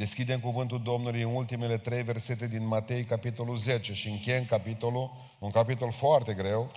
[0.00, 5.50] Deschidem cuvântul Domnului în ultimele trei versete din Matei, capitolul 10 și încheiem capitolul, un
[5.50, 6.72] capitol foarte greu,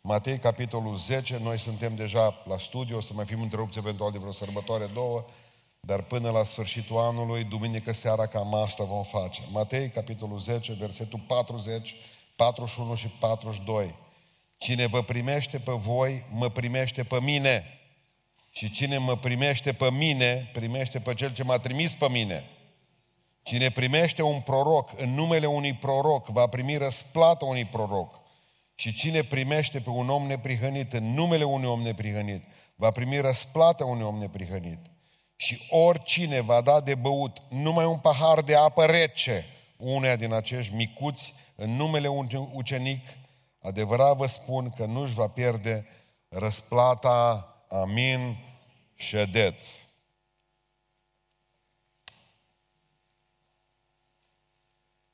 [0.00, 4.18] Matei, capitolul 10, noi suntem deja la studiu, o să mai fim întrerupți eventual de
[4.18, 5.24] vreo sărbătoare, două,
[5.80, 9.42] dar până la sfârșitul anului, duminică seara, cam asta vom face.
[9.52, 11.94] Matei, capitolul 10, versetul 40,
[12.36, 13.94] 41 și 42.
[14.56, 17.64] Cine vă primește pe voi, mă primește pe mine.
[18.50, 22.48] Și cine mă primește pe mine, primește pe cel ce m-a trimis pe mine.
[23.48, 28.20] Cine primește un proroc în numele unui proroc, va primi răsplată unui proroc.
[28.74, 32.42] Și cine primește pe un om neprihănit în numele unui om neprihănit,
[32.74, 34.78] va primi răsplată unui om neprihănit.
[35.36, 40.74] Și oricine va da de băut numai un pahar de apă rece uneia din acești
[40.74, 43.06] micuți în numele unui ucenic,
[43.62, 45.86] adevărat vă spun că nu-și va pierde
[46.28, 47.46] răsplata.
[47.68, 48.36] Amin.
[48.94, 49.87] Ședeți.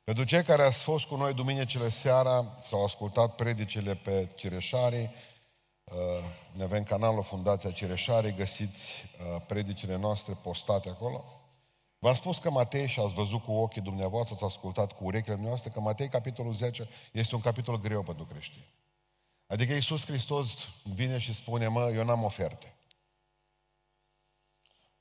[0.05, 5.11] Pentru cei care ați fost cu noi duminicile seara, s-au ascultat predicile pe Cireșarii,
[5.85, 5.95] uh,
[6.53, 11.25] ne avem canalul Fundația Cireșarii, găsiți uh, predicile noastre postate acolo.
[11.99, 15.71] V-am spus că Matei, și ați văzut cu ochii dumneavoastră, ați ascultat cu urechile noastre,
[15.71, 18.73] că Matei, capitolul 10, este un capitol greu pentru creștini.
[19.47, 22.75] Adică Iisus Hristos vine și spune, mă, eu n-am oferte.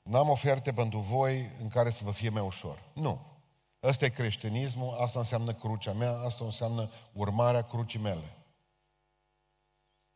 [0.02, 2.82] N-am oferte pentru voi în care să vă fie mai ușor.
[2.92, 3.33] Nu.
[3.84, 8.36] Ăsta e creștinismul, asta înseamnă crucea mea, asta înseamnă urmarea crucii mele.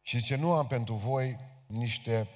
[0.01, 2.29] Și zice, nu am pentru voi niște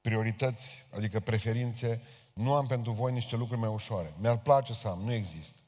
[0.00, 4.14] priorități, adică preferințe, nu am pentru voi niște lucruri mai ușoare.
[4.18, 5.60] Mi-ar place să am, nu există.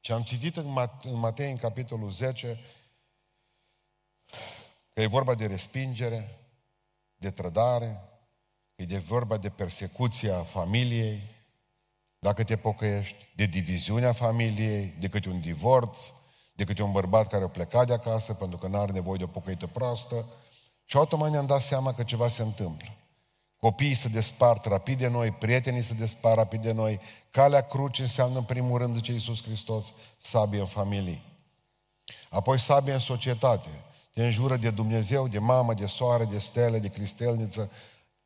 [0.00, 0.66] Și am citit în,
[1.12, 2.60] Matei, în capitolul 10,
[4.92, 6.38] că e vorba de respingere,
[7.16, 8.02] de trădare,
[8.74, 11.31] că e vorba de persecuția familiei,
[12.22, 16.10] dacă te pocăiești, de diviziunea familiei, de câte un divorț,
[16.54, 19.24] de câte un bărbat care a plecat de acasă pentru că nu are nevoie de
[19.24, 20.24] o pocăită proastă.
[20.84, 22.88] Și automat ne-am dat seama că ceva se întâmplă.
[23.56, 27.00] Copiii se despart rapid de noi, prietenii se despart rapid de noi.
[27.30, 31.22] Calea cruci înseamnă, în primul rând, zice Iisus Hristos, sabie în familie.
[32.30, 33.68] Apoi sabie în societate.
[34.14, 37.70] Te înjură de Dumnezeu, de mamă, de soare, de stele, de cristelniță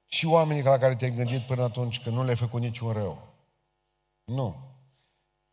[0.06, 3.25] și oamenii la care te-ai gândit până atunci că nu le-ai făcut niciun rău.
[4.26, 4.56] Nu.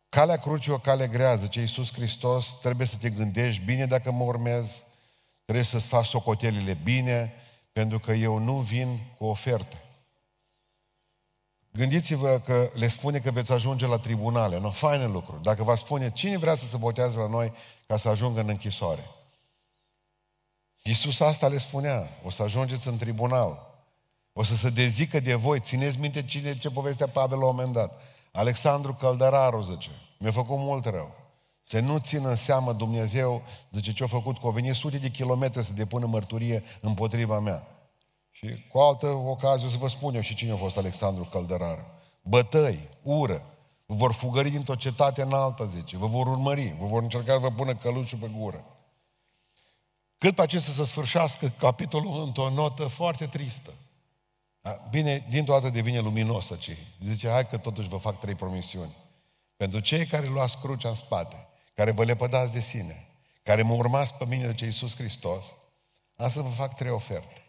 [0.08, 4.24] Calea crucii o cale grea, zice Iisus Hristos, trebuie să te gândești bine dacă mă
[4.24, 4.82] urmezi,
[5.44, 7.32] trebuie să-ți faci socotelile bine,
[7.72, 9.82] pentru că eu nu vin cu oferte.
[11.72, 14.58] Gândiți-vă că le spune că veți ajunge la tribunale.
[14.58, 15.38] Nu, faine lucru.
[15.42, 17.52] Dacă vă spune cine vrea să se botează la noi
[17.86, 19.10] ca să ajungă în închisoare.
[20.82, 22.08] Iisus asta le spunea.
[22.24, 23.74] O să ajungeți în tribunal.
[24.32, 25.60] O să se dezică de voi.
[25.60, 28.00] Țineți minte cine ce povestea Pavel la un moment dat.
[28.36, 31.10] Alexandru Căldăraru, zice, mi-a făcut mult rău.
[31.62, 35.64] Să nu țină în seamă Dumnezeu, zice, ce-a făcut, că au venit sute de kilometri
[35.64, 37.66] să depună mărturie împotriva mea.
[38.30, 41.84] Și cu altă ocazie o să vă spun eu și cine a fost Alexandru Căldăraru.
[42.22, 43.42] Bătăi, ură,
[43.86, 47.38] vă vor fugări dintr-o cetate în alta, zice, vă vor urmări, vă vor încerca să
[47.38, 48.64] vă pună călușul pe gură.
[50.18, 53.70] Cât pe acesta să sfârșească capitolul într-o notă foarte tristă.
[54.90, 58.96] Bine, dintr-o dată devine luminos ce Zice, hai că totuși vă fac trei promisiuni.
[59.56, 63.08] Pentru cei care luați crucea în spate, care vă lepădați de sine,
[63.42, 65.54] care mă urmați pe mine, ce Iisus Hristos,
[66.28, 67.42] să vă fac trei oferte.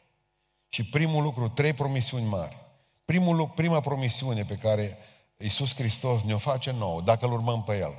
[0.67, 2.57] Și primul lucru, trei promisiuni mari.
[3.05, 4.97] Primul lucru, prima promisiune pe care
[5.37, 7.93] Iisus Hristos ne-o face nouă, dacă îl urmăm pe El,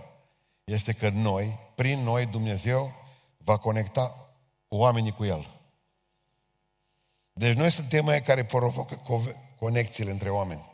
[0.64, 2.92] este că noi, prin noi, Dumnezeu
[3.36, 4.28] va conecta
[4.68, 5.55] oamenii cu El.
[7.38, 9.02] Deci noi suntem aia care provocă
[9.58, 10.70] conexiile între oameni.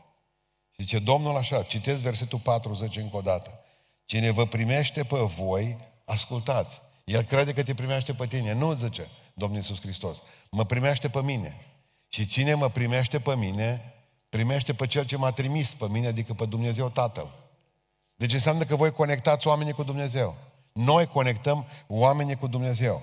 [0.76, 3.60] Zice Domnul așa, citesc versetul 40 încă o dată.
[4.04, 6.80] Cine vă primește pe voi, ascultați.
[7.04, 8.52] El crede că te primește pe tine.
[8.52, 10.22] Nu, zice Domnul Iisus Hristos.
[10.50, 11.66] Mă primește pe mine.
[12.08, 13.94] Și cine mă primește pe mine,
[14.28, 17.34] primește pe Cel ce m-a trimis pe mine, adică pe Dumnezeu Tatăl.
[18.14, 20.36] Deci înseamnă că voi conectați oamenii cu Dumnezeu.
[20.72, 23.02] Noi conectăm oamenii cu Dumnezeu.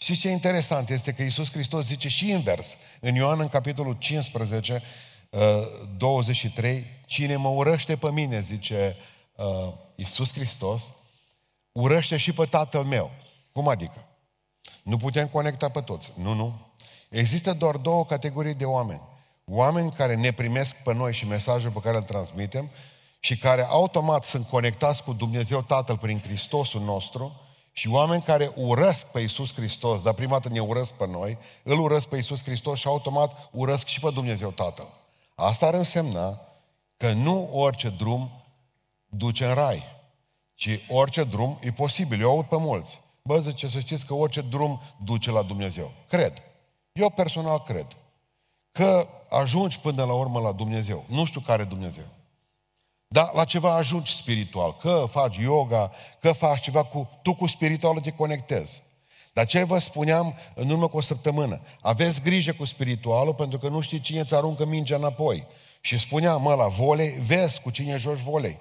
[0.00, 2.76] Și ce interesant este că Iisus Hristos zice și invers.
[3.00, 4.82] În Ioan, în capitolul 15,
[5.96, 8.96] 23, uh, cine mă urăște pe mine, zice
[9.36, 10.92] uh, Iisus Hristos,
[11.72, 13.10] urăște și pe tatăl meu.
[13.52, 14.04] Cum adică?
[14.82, 16.12] Nu putem conecta pe toți.
[16.16, 16.66] Nu, nu.
[17.08, 19.02] Există doar două categorii de oameni.
[19.44, 22.70] Oameni care ne primesc pe noi și mesajul pe care îl transmitem
[23.20, 27.40] și care automat sunt conectați cu Dumnezeu Tatăl prin Hristosul nostru
[27.78, 31.78] și oameni care urăsc pe Iisus Hristos, dar prima dată ne urăsc pe noi, îl
[31.78, 34.88] urăsc pe Iisus Hristos și automat urăsc și pe Dumnezeu Tatăl.
[35.34, 36.40] Asta ar însemna
[36.96, 38.44] că nu orice drum
[39.06, 39.84] duce în rai,
[40.54, 42.20] ci orice drum e posibil.
[42.20, 43.00] Eu aud pe mulți.
[43.22, 45.92] Bă, zice, să știți că orice drum duce la Dumnezeu.
[46.08, 46.42] Cred.
[46.92, 47.86] Eu personal cred
[48.72, 51.04] că ajungi până la urmă la Dumnezeu.
[51.08, 52.06] Nu știu care Dumnezeu.
[53.08, 54.76] Dar la ceva ajungi spiritual.
[54.76, 57.18] Că faci yoga, că faci ceva cu...
[57.22, 58.82] Tu cu spiritualul te conectezi.
[59.32, 61.60] Dar ce vă spuneam în urmă cu o săptămână?
[61.80, 65.46] Aveți grijă cu spiritualul pentru că nu știi cine îți aruncă mingea înapoi.
[65.80, 68.60] Și spuneam, mă, la volei, vezi cu cine joci volei.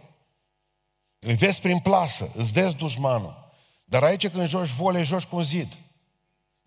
[1.20, 3.46] Îl vezi prin plasă, îți vezi dușmanul.
[3.86, 5.78] Dar aici când joci volei, joci cu un zid.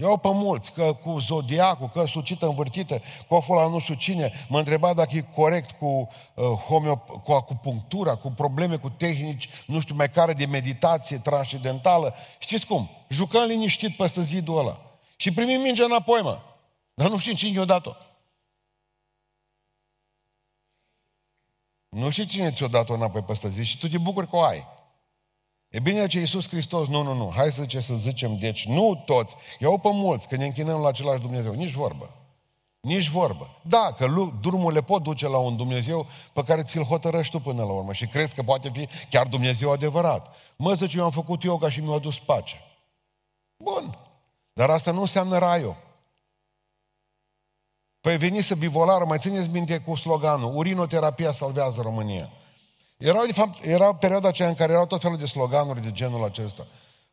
[0.01, 4.59] Eu pe mulți, că cu zodiacul, că sucită învârtită, cu la nu știu cine, mă
[4.59, 9.95] întreba dacă e corect cu, uh, homeop- cu acupunctura, cu probleme cu tehnici, nu știu
[9.95, 12.15] mai care de meditație transcendentală.
[12.39, 12.91] Știți cum?
[13.09, 14.81] Jucăm liniștit peste zidul ăla.
[15.17, 16.39] Și primim mingea înapoi, mă.
[16.95, 17.93] Dar nu știm cine i-a dat-o.
[21.89, 24.67] Nu știi cine ți-a dat-o înapoi peste zi și tu te bucuri că o ai.
[25.71, 29.03] E bine ce Iisus Hristos, nu, nu, nu, hai să, zice, să zicem, deci nu
[29.07, 32.15] toți, iau pe mulți, că ne închinăm la același Dumnezeu, nici vorbă.
[32.81, 33.61] Nici vorbă.
[33.63, 34.07] Da, că
[34.41, 38.07] drumurile pot duce la un Dumnezeu pe care ți-l hotărăști tu până la urmă și
[38.07, 40.35] crezi că poate fi chiar Dumnezeu adevărat.
[40.57, 42.61] Mă, zice, eu am făcut yoga și mi-a adus pace.
[43.57, 43.99] Bun.
[44.53, 45.77] Dar asta nu înseamnă raiul.
[48.01, 52.31] Păi veni să bivolară, mai țineți minte cu sloganul, urinoterapia salvează România.
[53.01, 56.25] Era, de fapt, era perioada aceea în care erau tot felul de sloganuri de genul
[56.25, 56.67] acesta.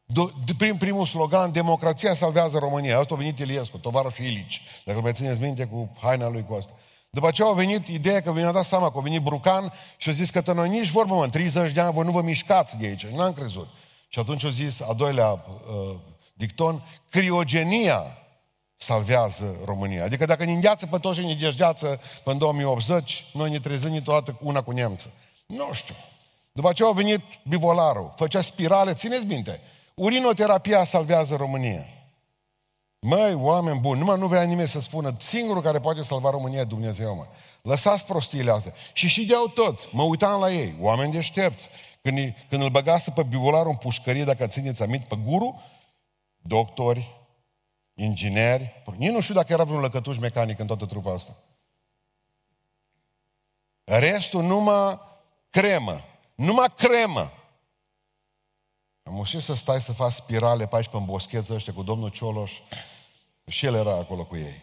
[0.05, 2.99] De, prim, primul slogan, democrația salvează România.
[2.99, 6.73] Asta a venit Iliescu, tovarășul Ilici, dacă mai țineți minte cu haina lui cu asta.
[7.09, 10.11] După aceea a venit ideea că mi-a dat seama că a venit Brucan și a
[10.11, 12.85] zis că noi nici vorbă, mă, în 30 de ani voi nu vă mișcați de
[12.85, 13.05] aici.
[13.05, 13.67] N-am crezut.
[14.07, 15.95] Și atunci a zis, a doilea uh,
[16.33, 18.17] dicton, criogenia
[18.75, 20.03] salvează România.
[20.03, 21.87] Adică dacă ne îngheață pe toți și ne dezgheață
[22.23, 25.13] până în 2080, noi ne trezim niciodată una cu neamță.
[25.47, 25.95] Nu știu.
[26.51, 29.61] După aceea a venit bivolarul, făcea spirale, țineți minte,
[29.95, 31.85] urinoterapia salvează România.
[32.99, 36.63] Măi, oameni buni, numai nu vrea nimeni să spună, singurul care poate salva România e
[36.63, 37.27] Dumnezeu, mă.
[37.61, 38.73] Lăsați prostiile astea.
[38.93, 41.69] Și știau toți, mă uitam la ei, oameni deștepți.
[42.01, 42.17] Când,
[42.49, 45.61] când îl băgase pe bivolarul în pușcărie, dacă țineți amint, pe guru,
[46.37, 47.15] doctori,
[47.93, 51.35] ingineri, nici nu știu dacă era vreun lăcătuș mecanic în toată trupa asta.
[53.83, 54.99] Restul numai
[55.57, 56.01] cremă.
[56.35, 57.31] Numai cremă.
[59.03, 62.53] Am ușit să stai să faci spirale pe aici pe boscheță ăștia cu domnul Cioloș
[63.45, 64.61] și el era acolo cu ei.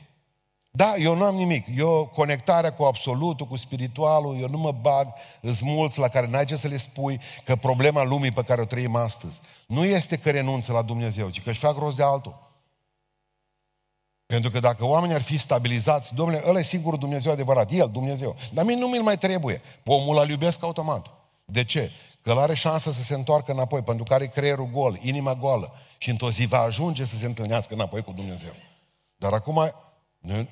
[0.71, 1.67] Da, eu nu am nimic.
[1.77, 6.45] Eu, conectarea cu absolutul, cu spiritualul, eu nu mă bag, îs mulți la care n-ai
[6.45, 10.31] ce să le spui că problema lumii pe care o trăim astăzi nu este că
[10.31, 12.44] renunță la Dumnezeu, ci că își fac rost de altul.
[14.27, 18.37] Pentru că dacă oamenii ar fi stabilizați, domnule, ăla e singurul Dumnezeu adevărat, El, Dumnezeu.
[18.53, 19.61] Dar mie nu mi-l mai trebuie.
[19.83, 21.11] Pomul îl iubesc automat.
[21.45, 21.91] De ce?
[22.23, 25.73] Că el are șansă să se întoarcă înapoi, pentru că are creierul gol, inima goală.
[25.99, 28.53] Și într-o zi va ajunge să se întâlnească înapoi cu Dumnezeu.
[29.17, 29.73] Dar acum,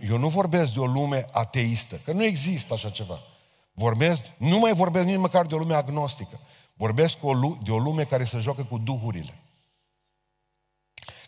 [0.08, 3.18] eu nu vorbesc de o lume ateistă, că nu există așa ceva.
[3.72, 6.40] Vorbesc, nu mai vorbesc nici măcar de o lume agnostică.
[6.74, 7.18] Vorbesc
[7.62, 9.41] de o lume care se joacă cu duhurile.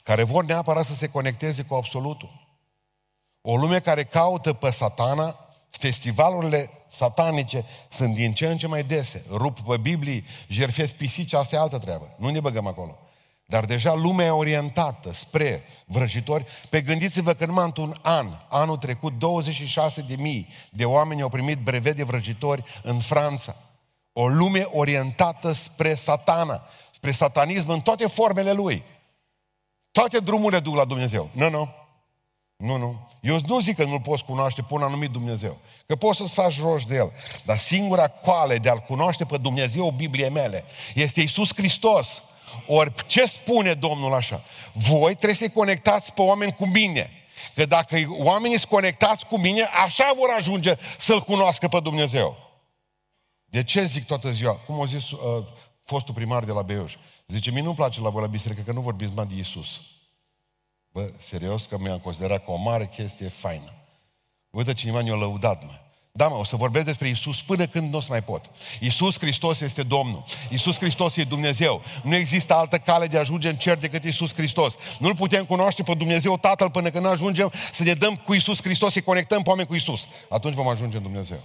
[0.04, 2.30] Care vor neapărat să se conecteze cu absolutul.
[3.40, 5.38] O lume care caută pe satana,
[5.70, 9.24] festivalurile satanice sunt din ce în ce mai dese.
[9.30, 12.14] Rup pe Biblii, jerfesc pisici, asta e altă treabă.
[12.18, 12.98] Nu ne băgăm acolo.
[13.46, 16.46] Dar deja lumea e orientată spre vrăjitori.
[16.70, 21.58] Pe gândiți-vă că numai într-un an, anul trecut, 26 de mii de oameni au primit
[21.58, 23.56] brevet de vrăjitori în Franța.
[24.12, 26.62] O lume orientată spre satana,
[26.92, 28.84] spre satanism în toate formele lui.
[29.94, 31.30] Toate drumurile duc la Dumnezeu.
[31.32, 31.74] Nu, nu.
[32.56, 33.10] Nu, nu.
[33.20, 35.58] Eu nu zic că nu-L poți cunoaște pe un anumit Dumnezeu.
[35.86, 37.12] Că poți să-ți faci roș de El.
[37.44, 42.22] Dar singura coale de a-L cunoaște pe Dumnezeu, Biblie mele, este Isus Hristos.
[42.66, 44.42] Ori ce spune Domnul așa?
[44.72, 47.10] Voi trebuie să-i conectați pe oameni cu mine.
[47.54, 52.36] Că dacă oamenii sunt conectați cu mine, așa vor ajunge să-L cunoască pe Dumnezeu.
[53.44, 54.54] De ce zic toată ziua?
[54.54, 55.44] Cum a zis uh,
[55.84, 56.94] fostul primar de la Beiuș.
[57.26, 59.80] Zice, mie nu-mi place la voi la biserică că nu vorbiți mai de Isus.
[60.88, 63.72] Bă, serios că mi-am considerat că o mare chestie faină.
[64.50, 65.78] Uite cineva ne-a lăudat, mă.
[66.12, 68.50] Da, mă, o să vorbesc despre Isus până când nu o să mai pot.
[68.80, 70.24] Isus Hristos este Domnul.
[70.50, 71.82] Isus Hristos e Dumnezeu.
[72.02, 74.76] Nu există altă cale de a ajunge în cer decât Isus Hristos.
[74.98, 78.92] Nu-L putem cunoaște pe Dumnezeu Tatăl până când ajungem să ne dăm cu Isus Hristos,
[78.92, 80.08] să conectăm pe oameni cu Isus.
[80.28, 81.40] Atunci vom ajunge în Dumnezeu.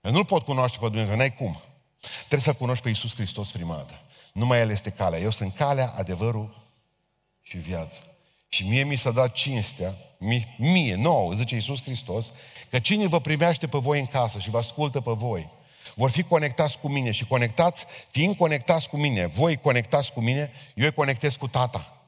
[0.00, 1.60] Eu nu-L pot cunoaște pe Dumnezeu, n-ai cum.
[2.18, 4.00] Trebuie să cunoști pe Isus Hristos prima dată.
[4.32, 5.18] Numai El este calea.
[5.18, 6.66] Eu sunt calea, adevărul
[7.42, 7.98] și viața.
[8.48, 12.32] Și mie mi s-a dat cinstea, mie, mie nouă, zice Iisus Hristos,
[12.70, 15.50] că cine vă primește pe voi în casă și vă ascultă pe voi,
[15.94, 20.52] vor fi conectați cu mine și conectați, fiind conectați cu mine, voi conectați cu mine,
[20.74, 22.06] eu îi conectez cu tata.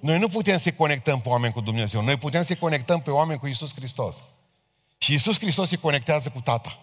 [0.00, 3.38] Noi nu putem să-i conectăm pe oameni cu Dumnezeu, noi putem să-i conectăm pe oameni
[3.38, 4.24] cu Isus Hristos.
[4.98, 6.78] Și Isus Hristos îi conectează cu tata.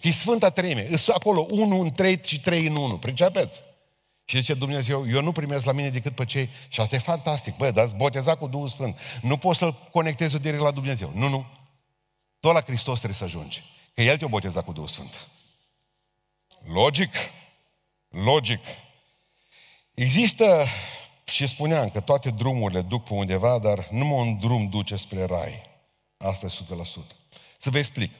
[0.00, 3.62] Că e Sfânta Treime, îs acolo, unul în trei și trei în unu, pricepeți?
[4.24, 6.50] Și zice Dumnezeu, eu nu primesc la mine decât pe cei...
[6.68, 7.56] Și asta e fantastic.
[7.56, 8.98] Bă, dați boteza cu Duhul Sfânt.
[9.22, 11.12] Nu poți să-L conectezi direct la Dumnezeu.
[11.14, 11.46] Nu, nu.
[12.40, 13.64] Tot la Hristos trebuie să ajungi.
[13.94, 15.28] Că El te-a botezat cu Duhul Sfânt.
[16.72, 17.14] Logic?
[18.08, 18.60] Logic.
[19.94, 20.66] Există,
[21.24, 25.62] și spuneam că toate drumurile duc pe undeva, dar numai un drum duce spre rai.
[26.16, 27.16] Asta e 100%.
[27.58, 28.12] Să vă explic.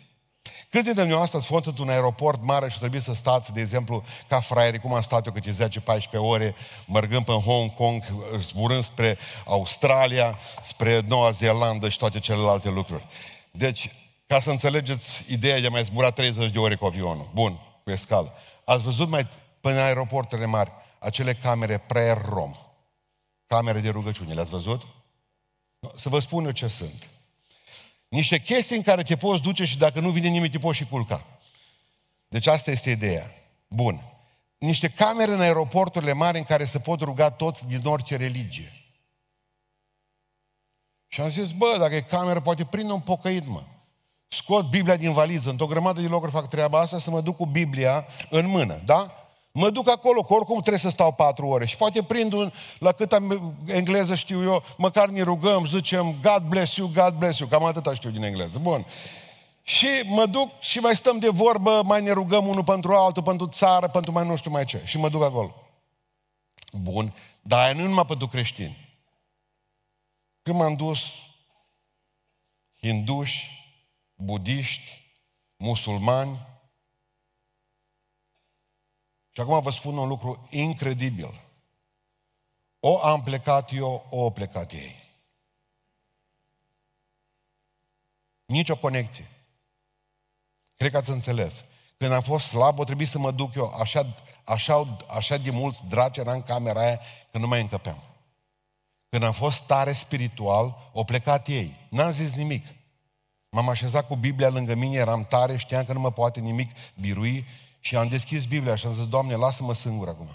[0.70, 4.40] Câți dintre dumneavoastră ați fost într-un aeroport mare și trebuie să stați, de exemplu, ca
[4.40, 5.80] fraieri, cum am stat eu câte 10-14
[6.12, 6.54] ore,
[6.86, 8.04] mergând pe Hong Kong,
[8.40, 13.06] zburând spre Australia, spre Noua Zeelandă și toate celelalte lucruri.
[13.50, 13.90] Deci,
[14.26, 17.30] ca să înțelegeți ideea de mai zbura 30 de ore cu avionul.
[17.34, 18.32] Bun, cu escală.
[18.64, 19.28] Ați văzut mai
[19.60, 22.54] până aeroportele mari acele camere prayer rom.
[23.46, 24.34] Camere de rugăciune.
[24.34, 24.82] Le-ați văzut?
[25.94, 27.08] Să vă spun eu ce sunt.
[28.08, 30.86] Niște chestii în care te poți duce și dacă nu vine nimeni te poți și
[30.86, 31.26] culca.
[32.28, 33.24] Deci asta este ideea.
[33.68, 34.02] Bun.
[34.58, 38.72] Niște camere în aeroporturile mari în care se pot ruga toți din orice religie.
[41.06, 43.62] Și am zis, bă, dacă e cameră, poate prinde un pocăit, mă.
[44.28, 47.46] Scot Biblia din valiză, într-o grămadă de locuri fac treaba asta, să mă duc cu
[47.46, 49.27] Biblia în mână, da?
[49.58, 51.66] Mă duc acolo, că oricum trebuie să stau patru ore.
[51.66, 56.42] Și poate prind un, la cât am engleză știu eu, măcar ne rugăm, zicem, God
[56.48, 57.48] bless you, God bless you.
[57.48, 58.58] Cam atâta știu din engleză.
[58.58, 58.86] Bun.
[59.62, 63.48] Și mă duc și mai stăm de vorbă, mai ne rugăm unul pentru altul, pentru
[63.48, 64.82] țară, pentru mai nu știu mai ce.
[64.84, 65.54] Și mă duc acolo.
[66.72, 67.14] Bun.
[67.42, 68.76] Dar nu numai pentru creștini.
[70.42, 71.00] Când m-am dus,
[72.80, 73.50] hinduși,
[74.14, 75.12] budiști,
[75.56, 76.38] musulmani,
[79.38, 81.40] și acum vă spun un lucru incredibil.
[82.80, 84.96] O am plecat eu, o au plecat ei.
[88.44, 89.28] Nici o conexie.
[90.76, 91.64] Cred că ați înțeles.
[91.96, 93.74] Când am fost slab, o trebuie să mă duc eu.
[93.74, 94.14] Așa,
[94.44, 98.02] așa, așa de mulți draci era în camera aia că nu mai încăpeam.
[99.08, 101.86] Când am fost tare spiritual, o plecat ei.
[101.90, 102.66] N-am zis nimic.
[103.50, 107.46] M-am așezat cu Biblia lângă mine, eram tare, știam că nu mă poate nimic birui
[107.80, 110.28] și am deschis Biblia și am zis, Doamne, lasă-mă singur acum.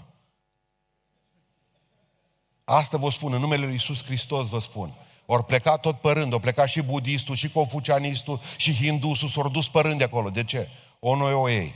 [2.64, 4.94] Asta vă spun, în numele Lui Iisus Hristos vă spun.
[5.26, 9.68] Ori pleca tot pe rând, o pleca și budistul, și confucianistul, și hindusul, s-au dus
[9.68, 10.30] pe rând de acolo.
[10.30, 10.68] De ce?
[10.98, 11.74] O noi, o ei.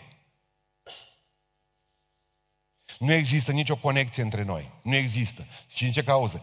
[2.99, 4.71] Nu există nicio conexie între noi.
[4.83, 5.47] Nu există.
[5.67, 6.43] Și în ce cauză?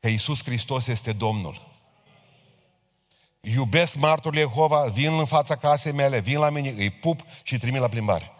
[0.00, 1.75] Că Iisus Hristos este Domnul.
[3.54, 7.58] Iubesc marturile Jehova, vin în fața casei mele, vin la mine, îi pup și îi
[7.58, 8.30] trimit la plimbare.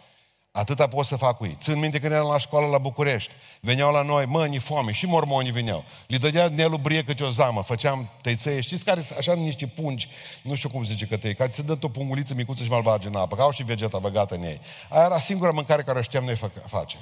[0.51, 1.57] Atâta pot să fac cu ei.
[1.59, 3.31] Țin minte când eram la școală la București.
[3.59, 5.83] Veneau la noi, mă, ni foame, și mormonii veneau.
[6.07, 8.61] Li dădea Nelu Brie câte o zamă, făceam tăițăie.
[8.61, 10.07] Știți care sunt așa niște pungi,
[10.41, 13.15] nu știu cum zice că tăi, care se dă o punguliță micuță și malvage în
[13.15, 14.61] apă, ca au și vegeta băgată în ei.
[14.89, 16.97] Aia era singura mâncare care o știam noi face.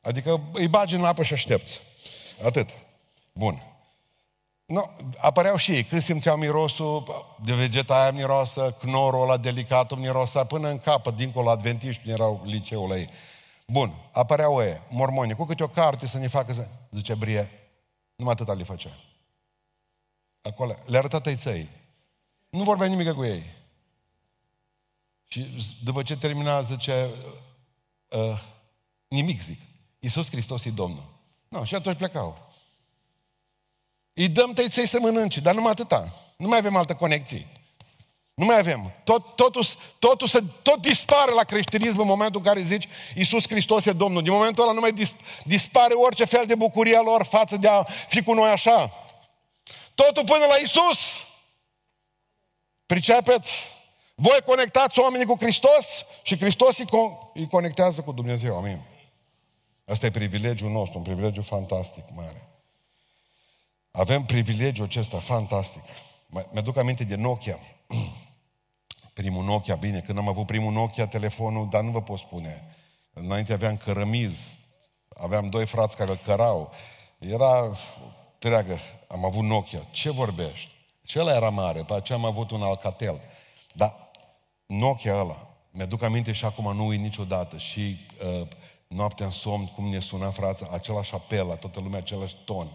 [0.00, 1.80] Adică îi bagi în apă și aștepți.
[2.44, 2.68] Atât.
[3.32, 3.75] Bun.
[4.66, 5.84] No, apăreau și ei.
[5.84, 7.04] Când simțeau mirosul
[7.44, 12.90] de vegeta aia mirosă, knorul ăla delicat, mirosa, până în capăt, dincolo, adventiști, erau liceul
[12.90, 13.08] ei.
[13.66, 16.68] Bun, apăreau ei, mormoni, cu câte o carte să ne facă, să...
[16.90, 17.50] zice Brie,
[18.16, 18.90] numai atâta le făcea.
[20.42, 21.68] Acolo, le arăta tăiței.
[22.48, 23.54] Nu vorbea nimic cu ei.
[25.28, 25.46] Și
[25.84, 27.10] după ce termina, zice,
[28.08, 28.42] uh,
[29.08, 29.60] nimic zic.
[29.98, 31.04] Iisus Hristos e Domnul.
[31.48, 32.45] Nu, și atunci plecau.
[34.18, 36.14] Îi dăm tăiței să mănânce, dar numai atâta.
[36.36, 37.46] Nu mai avem altă conexie.
[38.34, 38.92] Nu mai avem.
[39.04, 39.62] Tot, totul,
[39.98, 44.22] totul se, tot dispare la creștinism în momentul în care zici Iisus Hristos e Domnul.
[44.22, 47.68] Din momentul ăla nu mai dis, dispare orice fel de bucurie a lor față de
[47.68, 48.92] a fi cu noi așa.
[49.94, 51.24] Totul până la Iisus.
[52.86, 53.62] Pricepeți?
[54.14, 58.56] Voi conectați oamenii cu Hristos și Hristos îi, con- îi conectează cu Dumnezeu.
[58.56, 58.80] Amin.
[59.84, 62.55] Asta e privilegiul nostru, un privilegiu fantastic, mare.
[63.96, 65.82] Avem privilegiul acesta fantastic.
[66.28, 67.58] Mi-aduc aminte de Nokia.
[69.12, 72.76] Primul Nokia, bine, când am avut primul Nokia, telefonul, dar nu vă pot spune.
[73.12, 74.58] Înainte aveam cărămiz,
[75.08, 76.72] aveam doi frați care îl cărau.
[77.18, 77.72] Era
[78.38, 79.86] treagă, am avut Nokia.
[79.90, 80.70] Ce vorbești?
[81.02, 83.20] Și ăla era mare, pe aceea am avut un Alcatel.
[83.72, 84.10] Dar
[84.66, 87.56] Nokia ăla, mi-aduc aminte și acum nu uit niciodată.
[87.56, 88.06] Și
[88.40, 88.48] uh,
[88.88, 92.68] noaptea în somn, cum ne suna frața, același apel la toată lumea, același ton.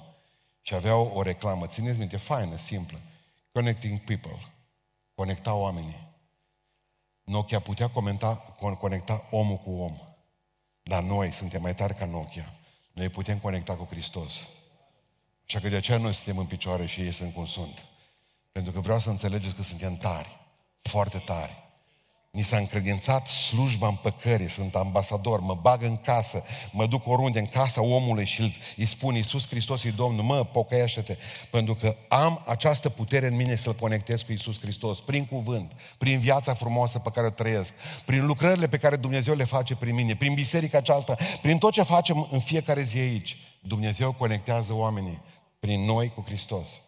[0.61, 2.99] Și aveau o reclamă, țineți minte, faină, simplă.
[3.51, 4.39] Connecting people.
[5.15, 6.09] Conecta oamenii.
[7.23, 8.35] Nokia putea comenta,
[8.79, 9.97] conecta omul cu om.
[10.83, 12.53] Dar noi suntem mai tari ca Nokia.
[12.93, 14.47] Noi putem conecta cu Hristos.
[15.47, 17.85] Așa că de aceea noi suntem în picioare și ei sunt cum sunt.
[18.51, 20.39] Pentru că vreau să înțelegeți că suntem tari,
[20.81, 21.70] foarte tari.
[22.31, 27.47] Ni s-a încredințat slujba împăcării, sunt ambasador, mă bag în casă, mă duc oriunde, în
[27.47, 31.17] casa omului și îi spun Iisus Hristos e Domnul, mă, pocăiește-te,
[31.49, 36.19] pentru că am această putere în mine să-L conectez cu Iisus Hristos, prin cuvânt, prin
[36.19, 37.73] viața frumoasă pe care o trăiesc,
[38.05, 41.83] prin lucrările pe care Dumnezeu le face prin mine, prin biserica aceasta, prin tot ce
[41.83, 43.37] facem în fiecare zi aici.
[43.59, 45.21] Dumnezeu conectează oamenii
[45.59, 46.81] prin noi cu Hristos.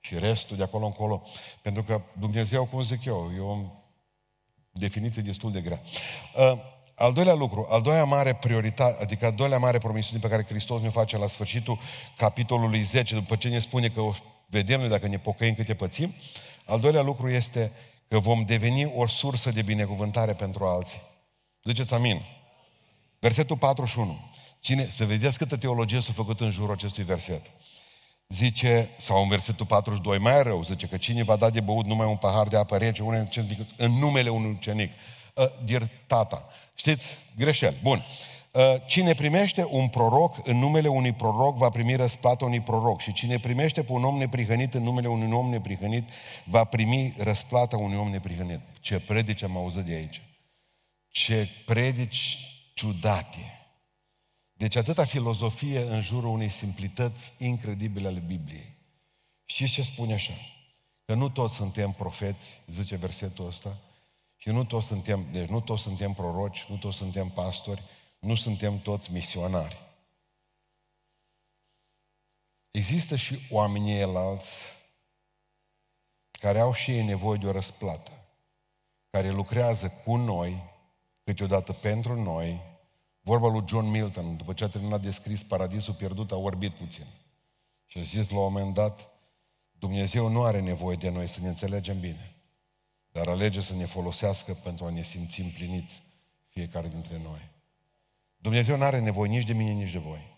[0.00, 1.22] Și restul de acolo încolo,
[1.62, 3.76] pentru că Dumnezeu, cum zic eu, eu
[4.78, 5.80] definiție destul de grea.
[6.36, 6.58] Uh,
[6.94, 10.82] al doilea lucru, al doilea mare prioritate, adică al doilea mare promisiune pe care Hristos
[10.82, 11.78] ne face la sfârșitul
[12.16, 14.02] capitolului 10, după ce ne spune că
[14.46, 16.14] vedem noi dacă ne pocăim câte pățim,
[16.64, 17.72] al doilea lucru este
[18.08, 21.00] că vom deveni o sursă de binecuvântare pentru alții.
[21.62, 22.20] Duceți amin.
[23.18, 24.18] Versetul 41.
[24.60, 27.42] Cine, să vedeți câtă teologie s-a făcut în jurul acestui verset
[28.28, 32.06] zice, sau în versetul 42, mai rău, zice că cine va da de băut numai
[32.06, 33.28] un pahar de apă rece unui
[33.76, 34.92] în numele unui ucenic.
[35.34, 36.48] Uh, dir tata.
[36.74, 37.16] Știți?
[37.36, 37.78] Greșel.
[37.82, 38.04] Bun.
[38.50, 43.12] Uh, cine primește un proroc în numele unui proroc va primi răsplată unui proroc și
[43.12, 46.08] cine primește pe un om neprihănit în numele unui om neprihănit
[46.44, 48.60] va primi răsplata unui om neprihănit.
[48.80, 50.22] Ce predici am auzit de aici.
[51.08, 52.38] Ce predici
[52.74, 53.57] ciudate.
[54.58, 58.76] Deci atâta filozofie în jurul unei simplități incredibile ale Bibliei.
[59.44, 60.32] Știți ce spune așa?
[61.04, 63.76] Că nu toți suntem profeți, zice versetul ăsta,
[64.36, 67.82] și nu toți suntem, deci nu toți suntem proroci, nu toți suntem pastori,
[68.18, 69.78] nu suntem toți misionari.
[72.70, 74.62] Există și oamenii elalți
[76.30, 78.10] care au și ei nevoie de o răsplată,
[79.10, 80.62] care lucrează cu noi,
[81.24, 82.76] câteodată pentru noi,
[83.28, 87.04] Vorba lui John Milton, după ce a terminat de scris Paradisul pierdut, a orbit puțin.
[87.86, 89.08] Și a zis la un moment dat,
[89.78, 92.34] Dumnezeu nu are nevoie de noi să ne înțelegem bine,
[93.12, 96.02] dar alege să ne folosească pentru a ne simți împliniți
[96.48, 97.50] fiecare dintre noi.
[98.36, 100.36] Dumnezeu nu are nevoie nici de mine, nici de voi.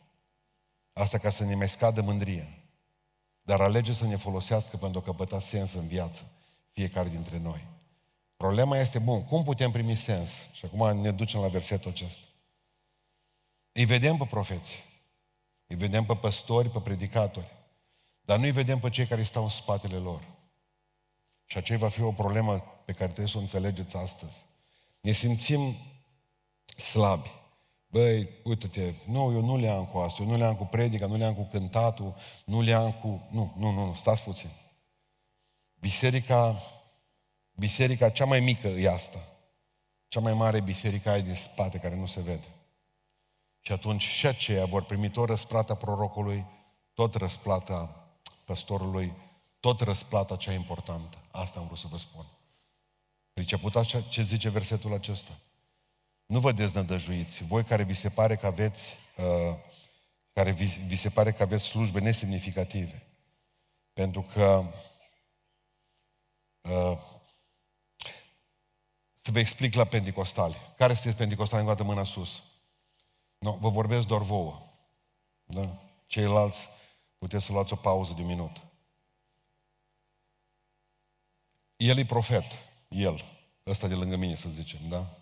[0.92, 2.48] Asta ca să ne mai scadă mândria.
[3.42, 6.30] Dar alege să ne folosească pentru a căpăta sens în viață,
[6.70, 7.66] fiecare dintre noi.
[8.36, 10.50] Problema este, bun, cum putem primi sens?
[10.52, 12.24] Și acum ne ducem la versetul acesta.
[13.72, 14.84] Îi vedem pe profeți,
[15.66, 17.56] îi vedem pe păstori, pe predicatori,
[18.20, 20.38] dar nu îi vedem pe cei care stau în spatele lor.
[21.44, 24.44] Și aceea va fi o problemă pe care trebuie să o înțelegeți astăzi.
[25.00, 25.76] Ne simțim
[26.76, 27.30] slabi.
[27.86, 31.06] Băi, uite-te, nu, eu nu le am cu asta, eu nu le am cu predica,
[31.06, 33.28] nu le am cu cântatul, nu le am cu...
[33.30, 34.50] Nu, nu, nu, nu, stați puțin.
[35.74, 36.62] Biserica,
[37.52, 39.18] biserica cea mai mică e asta.
[40.08, 42.48] Cea mai mare biserică ai din spate care nu se vede.
[43.70, 46.46] Și atunci și aceia vor primi tot răsplata prorocului,
[46.94, 48.08] tot răsplata
[48.44, 49.12] păstorului,
[49.60, 51.18] tot răsplata cea importantă.
[51.30, 52.26] Asta am vrut să vă spun.
[53.32, 55.38] Priceputați ce zice versetul acesta?
[56.26, 57.44] Nu vă deznădăjuiți.
[57.44, 59.56] Voi care vi se pare că aveți, uh,
[60.32, 63.06] care vi, vi se pare că aveți slujbe nesemnificative.
[63.92, 64.64] Pentru că
[66.60, 66.98] uh,
[69.20, 70.56] să vă explic la Pentecostale.
[70.76, 71.62] Care sunteți Pentecostale?
[71.62, 72.42] Încă mâna sus.
[73.40, 74.62] Nu, vă vorbesc doar vouă.
[75.44, 75.78] Da?
[76.06, 76.68] Ceilalți
[77.18, 78.56] puteți să luați o pauză de un minut.
[81.76, 82.44] El e profet.
[82.88, 83.24] El.
[83.66, 85.18] Ăsta de lângă mine, să zicem, da?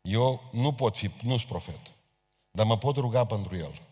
[0.00, 1.80] Eu nu pot fi, nu sunt profet.
[2.50, 3.82] Dar mă pot ruga pentru el.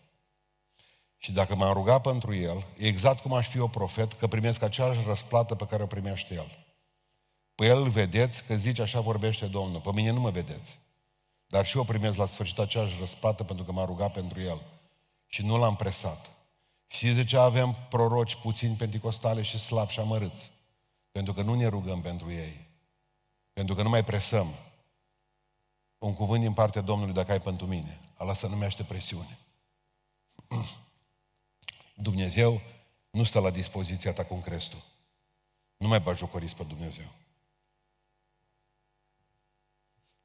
[1.17, 5.03] Și dacă m-am rugat pentru el, exact cum aș fi o profet, că primesc aceeași
[5.05, 6.65] răsplată pe care o primește el.
[7.55, 9.81] Pe el vedeți că zice așa vorbește Domnul.
[9.81, 10.79] Pe mine nu mă vedeți.
[11.47, 14.61] Dar și eu primesc la sfârșit aceeași răsplată pentru că m-a rugat pentru el.
[15.25, 16.29] Și nu l-am presat.
[16.87, 20.51] Și de ce avem proroci puțini penticostale și slabi și amărâți?
[21.11, 22.67] Pentru că nu ne rugăm pentru ei.
[23.53, 24.47] Pentru că nu mai presăm.
[25.97, 27.99] Un cuvânt din partea Domnului dacă ai pentru mine.
[28.17, 29.37] Ala se numește presiune.
[31.95, 32.61] Dumnezeu
[33.09, 34.83] nu stă la dispoziția ta cum crezi tu.
[35.77, 37.05] Nu mai bajocoriți pe Dumnezeu.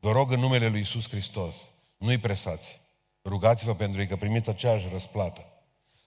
[0.05, 2.81] Vă rog în numele Lui Iisus Hristos, nu-i presați.
[3.25, 5.47] Rugați-vă pentru ei că primiți aceeași răsplată.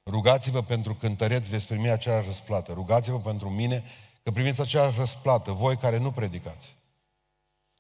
[0.06, 2.74] Rugați-vă pentru cântăreți, veți primi aceeași răsplată.
[2.74, 3.84] Rugați-vă pentru mine
[4.24, 6.76] că primiți aceeași răsplată, voi care nu predicați.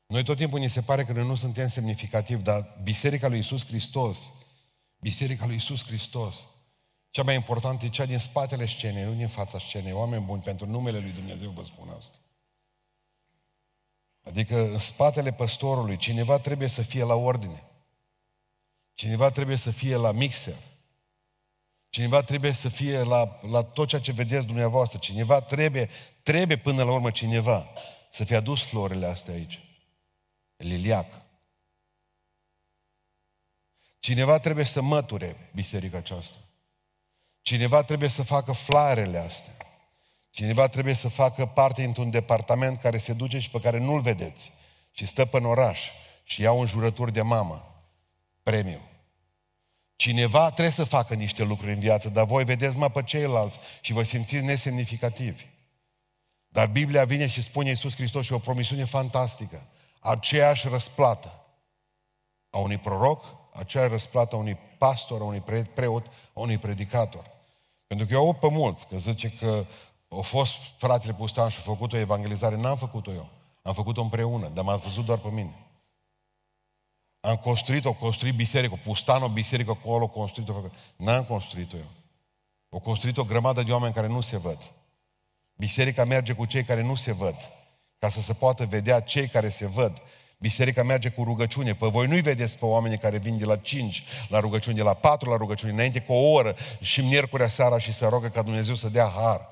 [0.08, 3.66] Noi tot timpul ni se pare că noi nu suntem semnificativi, dar Biserica lui Iisus
[3.66, 4.34] Hristos,
[5.00, 6.48] Biserica lui Iisus Hristos,
[7.10, 9.92] cea mai importantă e cea din spatele scenei, nu din fața scenei.
[9.92, 12.18] Oameni buni, pentru numele lui Dumnezeu vă spun asta.
[14.26, 17.64] Adică în spatele păstorului cineva trebuie să fie la ordine.
[18.94, 20.58] Cineva trebuie să fie la mixer.
[21.90, 24.98] Cineva trebuie să fie la, la tot ceea ce vedeți dumneavoastră.
[24.98, 25.90] Cineva trebuie,
[26.24, 27.70] trebuie până la urmă cineva
[28.12, 29.60] să fie adus florile astea aici.
[30.58, 31.22] Liliac.
[34.00, 36.38] Cineva trebuie să măture biserica aceasta.
[37.42, 39.54] Cineva trebuie să facă flarele astea.
[40.36, 44.52] Cineva trebuie să facă parte într-un departament care se duce și pe care nu-l vedeți.
[44.92, 45.90] Și stă pe în oraș
[46.24, 47.86] și ia un jurături de mamă.
[48.44, 48.82] Premiu.
[49.96, 53.94] Cineva trebuie să facă niște lucruri în viață, dar voi vedeți mă pe ceilalți și
[53.94, 55.46] vă simțiți nesemnificativi.
[56.48, 59.66] Dar Biblia vine și spune Iisus Hristos și o promisiune fantastică.
[60.00, 61.46] Aceeași răsplată
[62.50, 65.44] a unui proroc, aceeași răsplată a unui pastor, a unui
[65.74, 67.32] preot, a unui predicator.
[67.88, 69.66] Pentru că eu aud pe mulți că zice că
[70.08, 72.56] au fost fratele Pustan și a făcut o evangelizare.
[72.56, 73.30] N-am făcut-o eu.
[73.62, 75.56] Am făcut-o împreună, dar m-ați văzut doar pe mine.
[77.20, 80.54] Am construit-o, construit biserică, Pustan o biserică acolo, construit-o.
[80.96, 81.90] N-am construit-o eu.
[82.70, 84.74] O construit o grămadă de oameni care nu se văd.
[85.54, 87.36] Biserica merge cu cei care nu se văd,
[88.00, 90.02] ca să se poată vedea cei care se văd.
[90.38, 91.76] Biserica merge cu rugăciune.
[91.76, 94.94] Pe voi nu-i vedeți pe oamenii care vin de la 5 la rugăciune, de la
[94.94, 98.76] 4 la rugăciune, înainte cu o oră și miercurea seara și să rogă ca Dumnezeu
[98.76, 99.48] să dea har.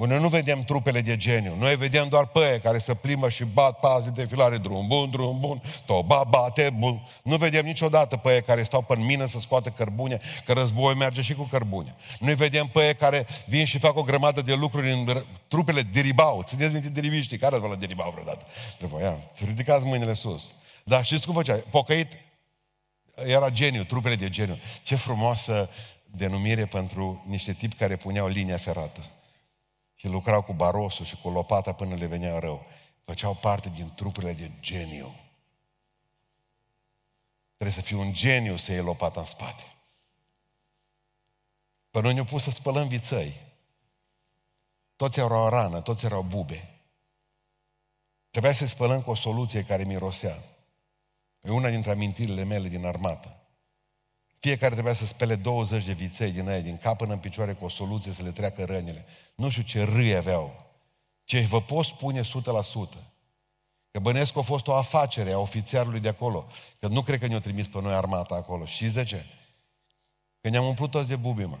[0.00, 3.44] Bun, noi nu vedem trupele de geniu, noi vedem doar pe care se plimbă și
[3.44, 7.08] bat paze de filare, drum bun, drum bun, toba bate bun.
[7.22, 11.34] Nu vedem niciodată pe care stau pe mină să scoată cărbune, că război merge și
[11.34, 11.94] cu cărbune.
[12.20, 16.42] Noi vedem pe care vin și fac o grămadă de lucruri în trupele diribau.
[16.42, 18.46] Țineți minte diribiștii, care ați vă la diribau vreodată?
[18.78, 20.54] Trebuie, ia, ridicați mâinile sus.
[20.84, 21.62] Dar știți cum făcea?
[21.70, 22.12] Pocăit
[23.24, 24.58] era geniu, trupele de geniu.
[24.82, 25.70] Ce frumoasă
[26.04, 29.00] denumire pentru niște tipi care puneau linia ferată
[29.96, 32.66] și lucrau cu barosul și cu lopata până le venea rău.
[33.04, 35.14] Făceau parte din trupurile de geniu.
[37.56, 39.64] Trebuie să fii un geniu să iei lopata în spate.
[41.90, 43.40] Pe noi ne-au pus să spălăm vițăi.
[44.96, 46.70] Toți erau o rană, toți erau bube.
[48.30, 50.34] Trebuia să spălăm cu o soluție care mirosea.
[51.40, 53.45] E una dintre amintirile mele din armată.
[54.46, 57.64] Fiecare trebuia să spele 20 de viței din aia, din cap până în picioare, cu
[57.64, 59.06] o soluție să le treacă rănile.
[59.34, 60.70] Nu știu ce râi aveau.
[61.24, 62.24] Ce vă pot spune 100%.
[63.90, 66.46] Că Bănescu a fost o afacere a ofițerului de acolo.
[66.78, 68.64] Că nu cred că ne-au trimis pe noi armata acolo.
[68.64, 69.24] Și de ce?
[70.40, 71.58] Că ne-am umplut toți de bubi, mă.